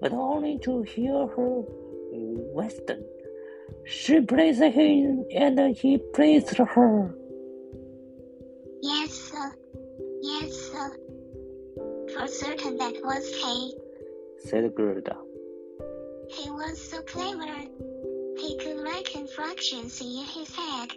[0.00, 1.62] but only to hear her
[2.12, 3.02] wisdom.
[3.84, 7.14] She pleased him and he pleased her.
[8.82, 9.54] Yes, sir.
[10.22, 10.96] Yes, sir.
[12.14, 13.74] For certain that was he.
[14.44, 15.16] said Gerda.
[16.28, 17.46] He was so clever.
[18.38, 20.90] He could reckon fractions in his head.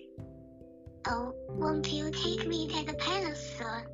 [1.08, 3.86] Oh, won't you take me to the palace, sir?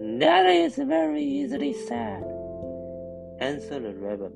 [0.00, 2.22] That is very easily said.
[3.40, 4.32] Answered the raven.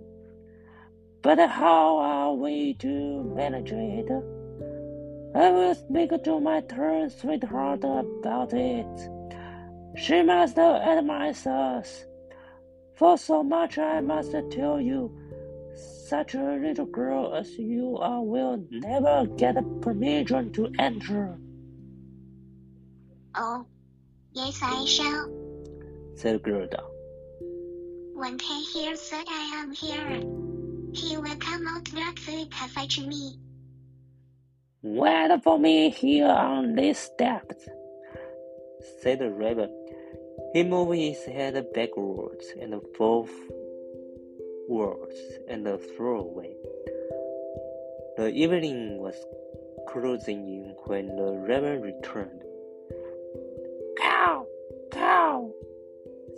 [1.22, 4.10] But how are we to manage it?
[5.34, 9.08] I will speak to my turn sweetheart about it.
[9.96, 12.04] She must advise us.
[12.96, 15.16] For so much I must tell you,
[16.08, 21.38] such a little girl as you are will never get permission to enter.
[23.36, 23.64] Oh,
[24.34, 25.41] yes, I shall.
[26.14, 26.82] Said Gerda.
[28.14, 30.20] When he hears that I am here,
[30.92, 33.38] he will come out directly to fetch me.
[34.82, 37.68] Wait for me here on these steps.
[39.00, 39.70] said the raven.
[40.52, 43.56] He moved his head backwards and forwards
[45.48, 46.56] and threw away.
[48.16, 49.16] The evening was
[49.88, 52.42] closing in when the raven returned.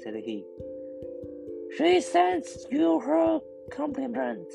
[0.04, 0.44] Said he,
[1.78, 3.40] she sends you her
[3.72, 4.54] compliments,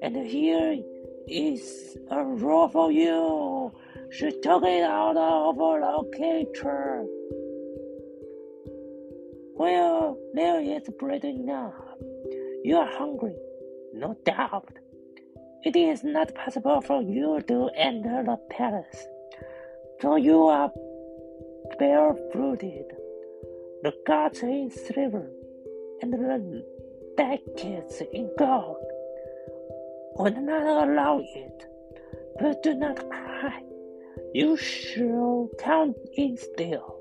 [0.00, 0.78] and here
[1.26, 3.72] is a roll for you.
[4.12, 7.08] She took it out of the kitchen.
[9.56, 11.74] Well, there is bread enough.
[12.62, 13.34] You are hungry,
[13.92, 14.78] no doubt.
[15.64, 19.04] It is not possible for you to enter the palace,
[20.00, 20.70] so you are
[21.76, 22.99] barefooted.
[23.82, 25.30] The gods in silver,
[26.02, 26.64] and the
[27.16, 28.76] decades in gold.
[30.16, 31.64] Would not allow it,
[32.38, 33.62] but do not cry.
[34.34, 36.98] You shall count in still.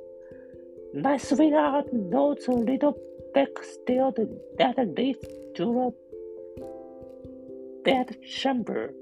[0.93, 2.97] My sweetheart knows a little
[3.33, 4.11] back still
[4.57, 5.25] that leads
[5.55, 5.93] to
[7.83, 8.93] bed chamber,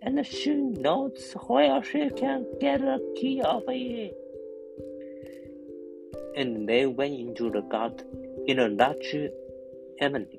[0.00, 4.16] and she knows where she can get the key of it.
[6.36, 8.06] And they went into the garden
[8.46, 9.16] in a large
[10.00, 10.38] avenue,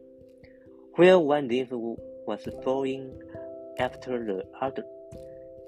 [0.96, 3.20] where one leaf was falling
[3.80, 4.84] after the other.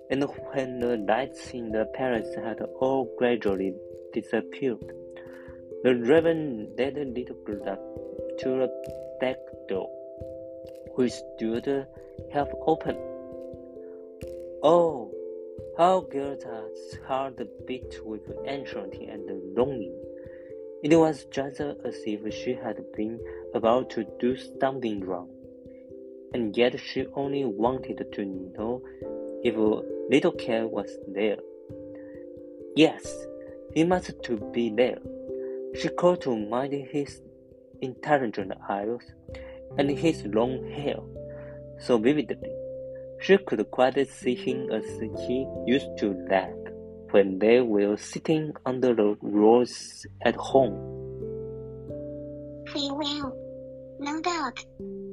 [0.10, 0.24] And
[0.54, 3.74] when the lights in the palace had all gradually
[4.14, 4.92] disappeared,
[5.84, 7.78] the raven led the little girl
[8.40, 8.70] to the
[9.20, 9.90] back door,
[10.96, 11.88] which stood
[12.32, 12.98] half open.
[14.64, 15.12] Oh,
[15.78, 19.96] how Gerda's heart beat with anxiety and longing.
[20.90, 23.20] It was just as if she had been
[23.54, 25.28] about to do something wrong,
[26.34, 28.82] and yet she only wanted to know
[29.44, 29.58] if
[30.10, 31.40] little Kay was there.
[32.78, 33.26] Yes,
[33.74, 35.00] he must to be there.
[35.76, 37.20] She called to mind his
[37.82, 39.12] intelligent eyes
[39.78, 41.00] and his long hair
[41.80, 42.54] so vividly.
[43.20, 44.86] She could quite see him as
[45.28, 46.67] he used to laugh
[47.12, 50.76] when they were sitting under the rose at home.
[52.74, 53.34] He will,
[54.00, 54.66] no doubt,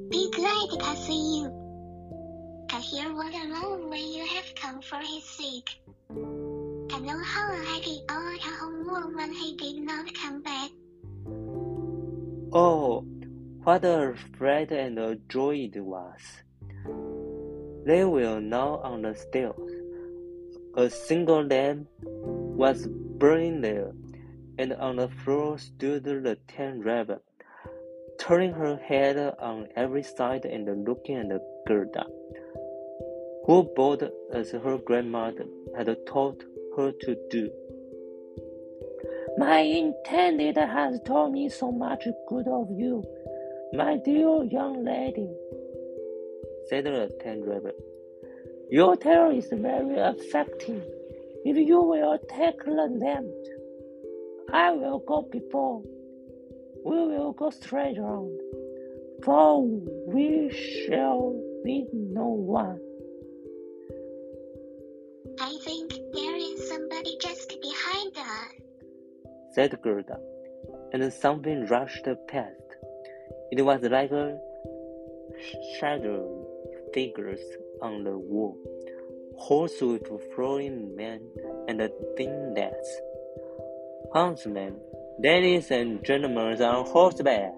[0.09, 1.65] be glad to see you.
[2.91, 5.81] Hear what a long way you have come for his sake.
[6.09, 10.69] To know how happy all at home were when he did not come back.
[12.53, 13.05] Oh,
[13.63, 16.19] what a fright and a joy it was!
[17.85, 19.55] They were now on the stairs.
[20.77, 23.93] A single lamp was burning there,
[24.57, 27.21] and on the floor stood the tan raven,
[28.19, 32.05] turning her head on every side and looking at the Gerda,
[33.45, 35.45] who bowed as her grandmother
[35.77, 36.43] had taught
[36.75, 37.49] her to do.
[39.37, 43.01] My intended has told me so much good of you,
[43.71, 45.29] my dear young lady,
[46.67, 47.71] said the tent raven.
[48.71, 50.81] Your tale is very affecting.
[51.45, 53.27] If you will take the lamp,
[54.51, 55.83] I will go before.
[56.83, 58.39] We will go straight round,
[59.23, 60.49] for we
[60.87, 62.79] shall meet no one.
[65.39, 68.51] I think there is somebody just behind us,
[69.53, 70.19] said Gerda,
[70.93, 72.65] and something rushed past.
[73.51, 74.39] It was like a
[75.79, 76.47] shadow
[76.93, 77.41] figures
[77.81, 78.57] on the wall,
[79.37, 81.29] horse with flowing mane
[81.67, 82.89] and thin legs.
[84.13, 84.79] Huntsmen,
[85.19, 87.53] ladies and gentlemen on horseback.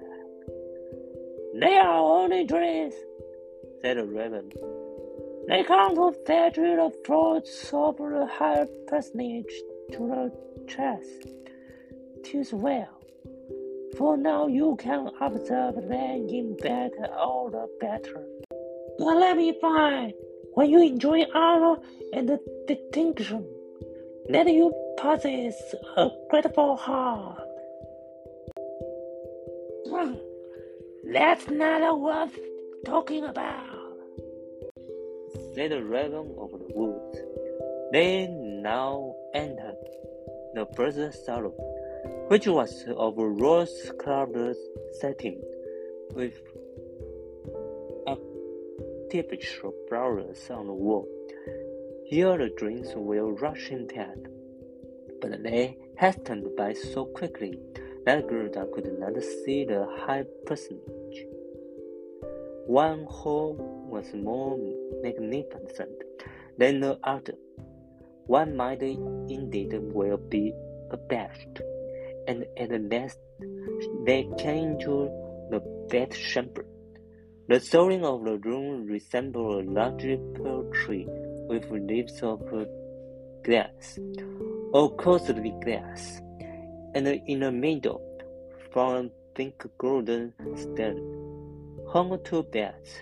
[1.59, 2.93] They are only dreams,
[3.81, 4.51] said the raven.
[5.47, 9.53] They come to fetch the fruits of the higher personage
[9.93, 10.31] to the
[10.67, 11.29] chest.
[12.23, 13.01] Tis well,
[13.97, 15.91] for now you can observe them
[16.29, 18.25] in bed all the better.
[18.99, 20.13] But let me find,
[20.53, 21.77] when you enjoy honor
[22.13, 23.45] and distinction,
[24.29, 25.55] let you possess
[25.95, 27.39] a grateful heart.
[29.89, 30.13] Hmm.
[31.11, 32.37] That's not worth
[32.85, 33.77] talking about
[35.57, 37.17] said the raven of the woods.
[37.91, 39.75] They now entered
[40.53, 41.51] the first salon,
[42.27, 44.55] which was of rose-colored
[44.99, 45.41] setting,
[46.13, 46.39] with
[49.07, 51.07] artificial flowers on the wall.
[52.05, 54.19] Here the drinks rush in past,
[55.21, 57.57] but they hastened by so quickly
[58.05, 61.25] that Gerda could not see the high personage.
[62.65, 63.55] One hall
[63.89, 64.57] was more
[65.01, 66.03] magnificent
[66.57, 67.35] than the other.
[68.25, 70.53] One might indeed well be
[70.91, 71.61] abashed,
[72.27, 73.19] and at last
[74.05, 75.09] they came to
[75.49, 76.65] the bedchamber.
[77.49, 81.07] The ceiling of the room resembled a large pear tree
[81.47, 82.41] with leaves of
[83.45, 83.97] glass,
[84.73, 86.21] or costly glass,
[86.93, 88.01] and in the middle,
[88.73, 90.99] from pink golden stand
[91.87, 93.01] hung two beds,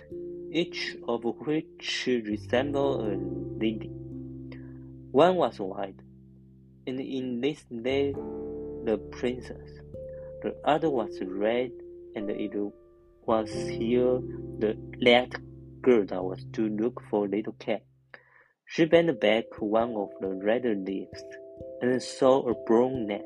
[0.52, 3.16] each of which resembled a
[3.58, 3.90] lady.
[5.10, 5.98] One was white,
[6.86, 9.70] and in this lay the princess.
[10.42, 11.72] The other was red,
[12.14, 12.54] and it
[13.26, 14.20] was here
[14.58, 15.34] the that
[15.82, 17.82] Gerda was to look for little Kay.
[18.64, 21.22] She bent back one of the red leaves
[21.80, 23.22] and saw a brown neck.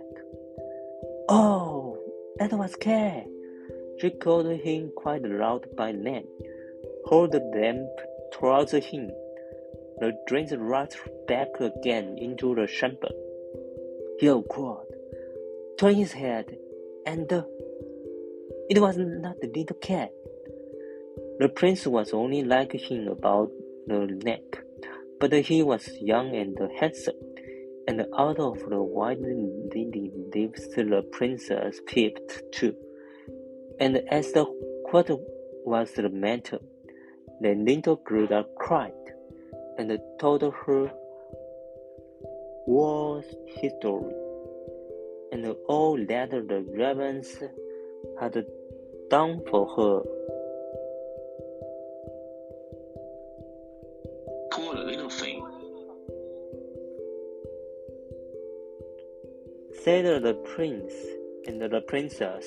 [1.29, 1.99] Oh,
[2.39, 3.27] that was Kay!
[3.99, 6.27] She called him quite loud by name,
[7.09, 7.91] held the lamp
[8.33, 9.11] towards him.
[9.99, 10.97] The drinks rushed
[11.29, 13.11] back again into the chamber.
[14.19, 14.87] He cried,
[15.79, 16.57] turned his head,
[17.05, 17.29] and
[18.71, 20.09] it was not the little Kay.
[21.41, 23.51] The prince was only like him about
[23.89, 24.63] the neck,
[25.19, 27.17] but he was young and handsome,
[27.89, 32.77] and out of the white lily leaves the princess peeped too
[33.81, 34.39] and asked
[34.93, 35.11] what
[35.65, 36.61] was the matter.
[37.41, 38.93] The little girl cried
[39.79, 40.93] and told her
[42.69, 44.15] war history
[45.33, 47.37] and all that the ravens
[48.21, 48.45] had
[49.11, 50.03] done for her.
[54.53, 55.45] Poor little thing,
[59.83, 60.93] said the prince
[61.47, 62.47] and the princess.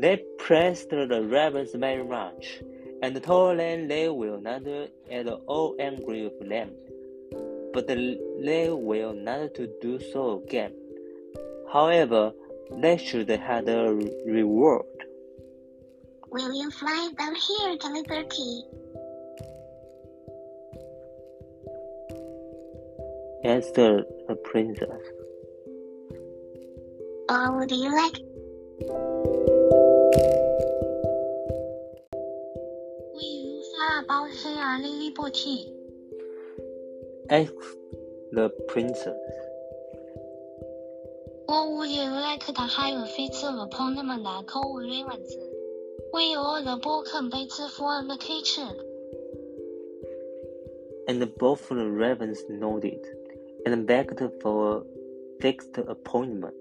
[0.00, 2.60] They praised the ravens very much,
[3.02, 6.70] and told them they will not at all angry with them,
[7.72, 10.72] but they will not to do so again.
[11.72, 12.32] However,
[12.78, 13.94] they should have a
[14.26, 14.86] reward.
[16.34, 18.64] Will you fly down here to Liberty?
[23.44, 24.88] answered the princess.
[27.28, 28.18] Oh, or would you like?
[33.14, 35.72] Will you fly about here to Liberty?
[37.30, 37.76] asked
[38.32, 39.14] the princess.
[41.46, 45.53] What would you like to hire feats of upon the and I call Ravens?
[46.14, 48.70] We order bacon bites for the kitchen.
[51.08, 53.04] And both the ravens nodded
[53.66, 54.82] and begged for a
[55.42, 56.54] fixed appointment,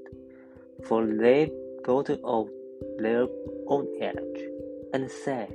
[0.86, 1.52] for they
[1.84, 2.50] got of
[2.98, 3.28] their
[3.68, 4.42] own age,
[4.92, 5.54] and said,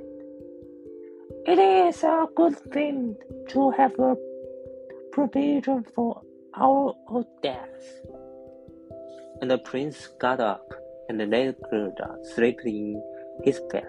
[1.45, 3.17] It is a good thing
[3.49, 4.15] to have a
[5.11, 6.21] provision for
[6.53, 7.83] our old death.
[9.41, 10.73] And the prince got up
[11.09, 13.01] and lay Gerda sleeping
[13.43, 13.87] his bed.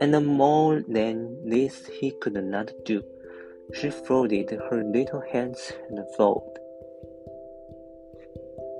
[0.00, 3.02] And more than this he could not do.
[3.74, 6.58] She folded her little hands and vowed.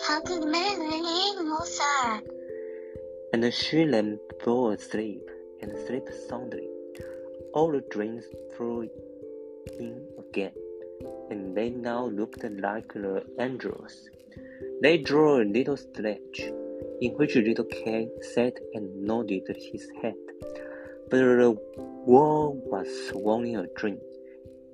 [0.07, 2.21] How could man live more, sir?
[3.33, 5.31] And she then fell asleep
[5.63, 6.69] and slept soundly.
[7.55, 8.25] All the dreams
[8.57, 8.89] flew
[9.79, 10.53] in again,
[11.31, 14.09] and they now looked like the angels.
[14.83, 16.51] They drew a little sledge,
[17.03, 20.15] in which little Kay sat and nodded his head.
[21.11, 21.57] But the
[22.07, 22.89] world was
[23.25, 23.99] only a dream,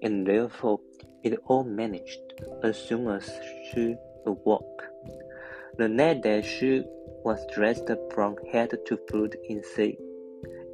[0.02, 0.80] and therefore
[1.24, 2.26] it all managed
[2.62, 3.30] as soon as
[3.70, 4.82] she awoke.
[5.78, 6.84] The night that she
[7.24, 9.96] was dressed from head to foot in silk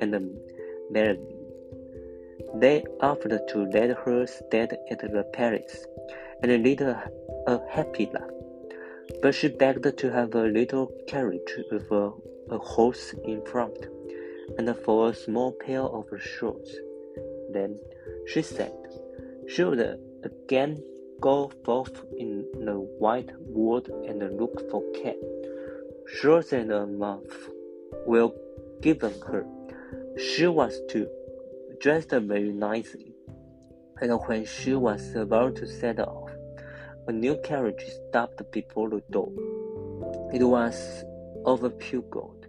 [0.00, 0.10] and
[0.90, 1.20] married.
[2.56, 5.86] They offered to let her stay at the palace
[6.42, 7.10] and lead a
[7.70, 8.33] happy life.
[9.22, 12.12] But she begged to have a little carriage with a,
[12.50, 13.86] a horse in front,
[14.58, 16.76] and for a small pair of shoes.
[17.50, 17.78] Then
[18.26, 18.72] she said
[19.46, 20.82] she would again
[21.20, 25.16] go forth in the wide world and look for Kay.
[26.06, 27.34] Shoes and a month
[28.06, 28.30] were
[28.80, 29.46] given her.
[30.18, 31.08] She was to
[31.80, 33.14] dressed very nicely,
[34.00, 36.23] and when she was about to set off,
[37.06, 39.30] a new carriage stopped before the door.
[40.32, 41.04] It was
[41.44, 42.46] of pure gold,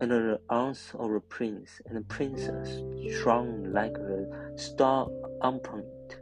[0.00, 2.80] and the arms of the prince and princess
[3.22, 5.08] shone like a star
[5.42, 6.18] upon it.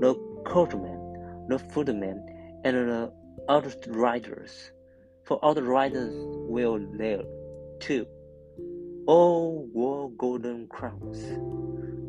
[0.00, 0.14] The
[0.46, 2.24] coachman, the footman,
[2.64, 3.12] and the
[3.48, 4.72] other riders,
[5.24, 6.14] for the riders
[6.48, 7.24] were there
[7.80, 8.06] too,
[9.06, 11.20] all wore golden crowns.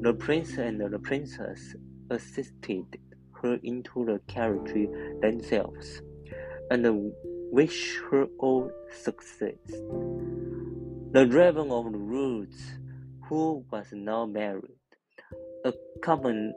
[0.02, 1.76] The prince and the princess
[2.10, 2.98] assisted
[3.42, 4.89] her into the carriage
[5.22, 6.02] themselves,
[6.70, 7.14] and
[7.52, 9.60] wish her all success.
[11.12, 12.80] The raven of the woods,
[13.28, 14.80] who was now married,
[15.66, 16.54] accompanied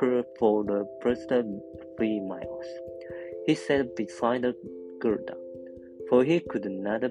[0.00, 2.66] her for the first three miles.
[3.46, 4.46] He sat beside
[5.00, 5.36] Gerda,
[6.08, 7.04] for he could not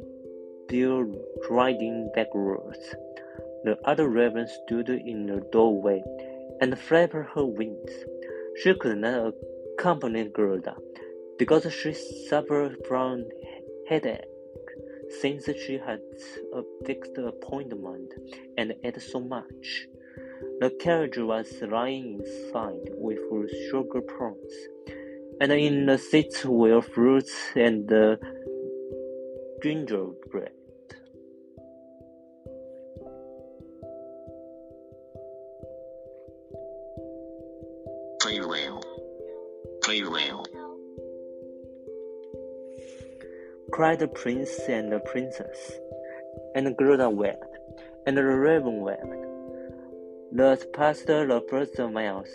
[0.68, 1.06] bear
[1.50, 2.96] riding backwards.
[3.64, 6.04] The other raven stood in the doorway
[6.62, 7.92] and flap her wings.
[8.62, 9.34] She could not
[9.74, 10.76] accompany Gerda
[11.38, 11.94] because she
[12.30, 13.26] suffered from
[13.88, 14.26] headache
[15.22, 16.02] since she had
[16.54, 18.14] a fixed appointment
[18.58, 19.88] and ate so much.
[20.60, 23.20] The carriage was lying inside with
[23.70, 24.54] sugar plums,
[25.40, 28.18] and in the seats were fruits and uh,
[29.62, 30.52] gingerbread.
[38.28, 38.84] Farewell.
[39.86, 40.46] Farewell.
[43.72, 45.80] cried the prince and the princess,
[46.54, 47.58] and Gerda wept,
[48.06, 49.08] and the raven wept.
[50.34, 52.28] Thus passed the first miles,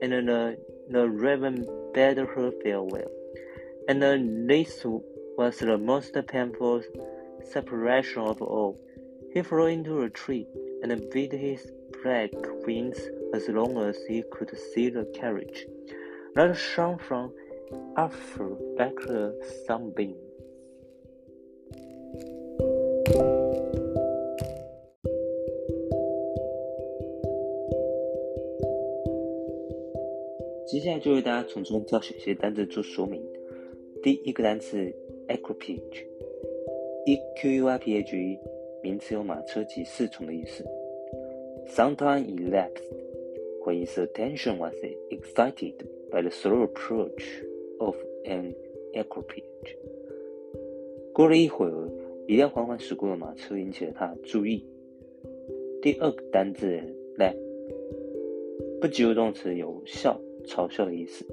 [0.00, 3.10] and the, the raven bade her farewell,
[3.88, 4.00] and
[4.48, 4.84] this
[5.36, 6.84] was the most painful
[7.50, 8.78] separation of all.
[9.34, 10.46] He flew into a tree
[10.84, 12.30] and beat his black
[12.64, 13.00] wings
[13.33, 15.65] as long as he could see the carriage
[16.35, 17.31] that shone from
[17.95, 19.31] afar like a
[19.67, 20.15] sunbeam.
[30.67, 33.23] 接下来就为大家从中挑选一些单词做说明。
[34.03, 34.93] 第一个单词
[35.29, 38.37] equipage，e q u i p a g e，
[38.83, 40.65] 名词有马车及侍从的意思。
[41.67, 43.00] Some time elapsed when
[43.70, 44.74] his attention was
[45.10, 47.22] excited by the slow approach
[47.78, 47.94] of
[48.24, 48.54] an
[48.94, 49.76] equipage。
[51.12, 51.88] 过了一会儿，
[52.26, 54.64] 一辆缓缓驶过的马车引起了他的注意。
[55.80, 56.80] 第二个单字
[57.18, 57.36] laugh，
[58.80, 61.24] 不及物动词有笑、嘲笑的意思，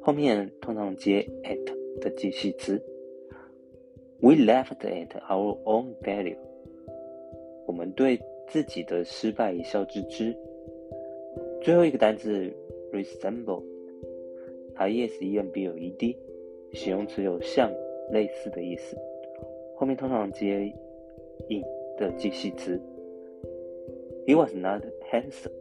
[0.00, 2.80] 后面通常接 at 的介系词。
[4.20, 6.36] We laughed at our own failure。
[7.66, 10.36] 我们对自己的失败一笑置之。
[11.62, 12.50] 最后一个单词
[12.92, 16.16] resemble，r e s e m b l e d，
[16.72, 17.70] 形容词有像、
[18.10, 18.96] 类似的意思，
[19.76, 20.72] 后面通常接
[21.48, 21.62] in
[21.98, 22.80] 的介系词。
[24.26, 25.52] He was not handsome.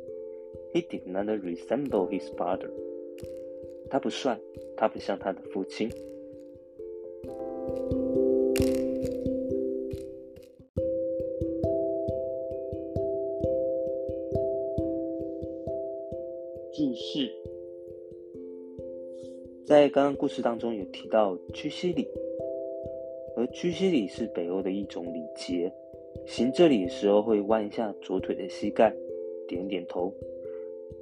[0.74, 2.70] He did not resemble his father.
[3.90, 4.40] 他不帅，
[4.78, 5.90] 他不像他的父亲。
[19.70, 22.10] 在刚刚故事当中有提到屈膝礼，
[23.36, 25.72] 而屈膝礼是北欧的一种礼节，
[26.26, 28.92] 行这里的时候会弯一下左腿的膝盖，
[29.48, 30.12] 点点头。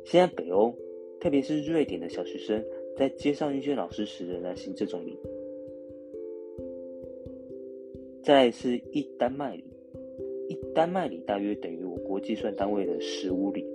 [0.04, 0.76] 现在北欧，
[1.18, 2.62] 特别是瑞典的小学生，
[2.98, 5.18] 在街上遇见老师时仍然行这种礼。
[8.22, 9.64] 再是一丹麦礼，
[10.50, 13.66] 一丹麦礼大约等于我国计算单位的十五里。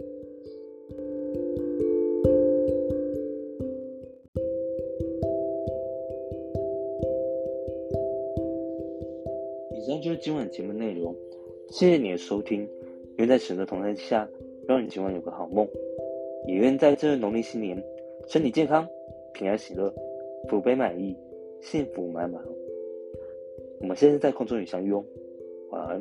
[10.23, 11.12] 今晚节目内容，
[11.68, 12.68] 谢谢你的收听。
[13.16, 14.29] 愿在神的同在下，
[14.68, 15.66] 让你今晚有个好梦。
[16.47, 17.83] 也愿在这农历新年，
[18.29, 18.87] 身体健康，
[19.35, 19.93] 平安喜乐，
[20.49, 21.16] 福杯满溢，
[21.61, 22.41] 幸福满满。
[23.81, 25.05] 我们现在在空中与相拥，
[25.70, 26.01] 晚安。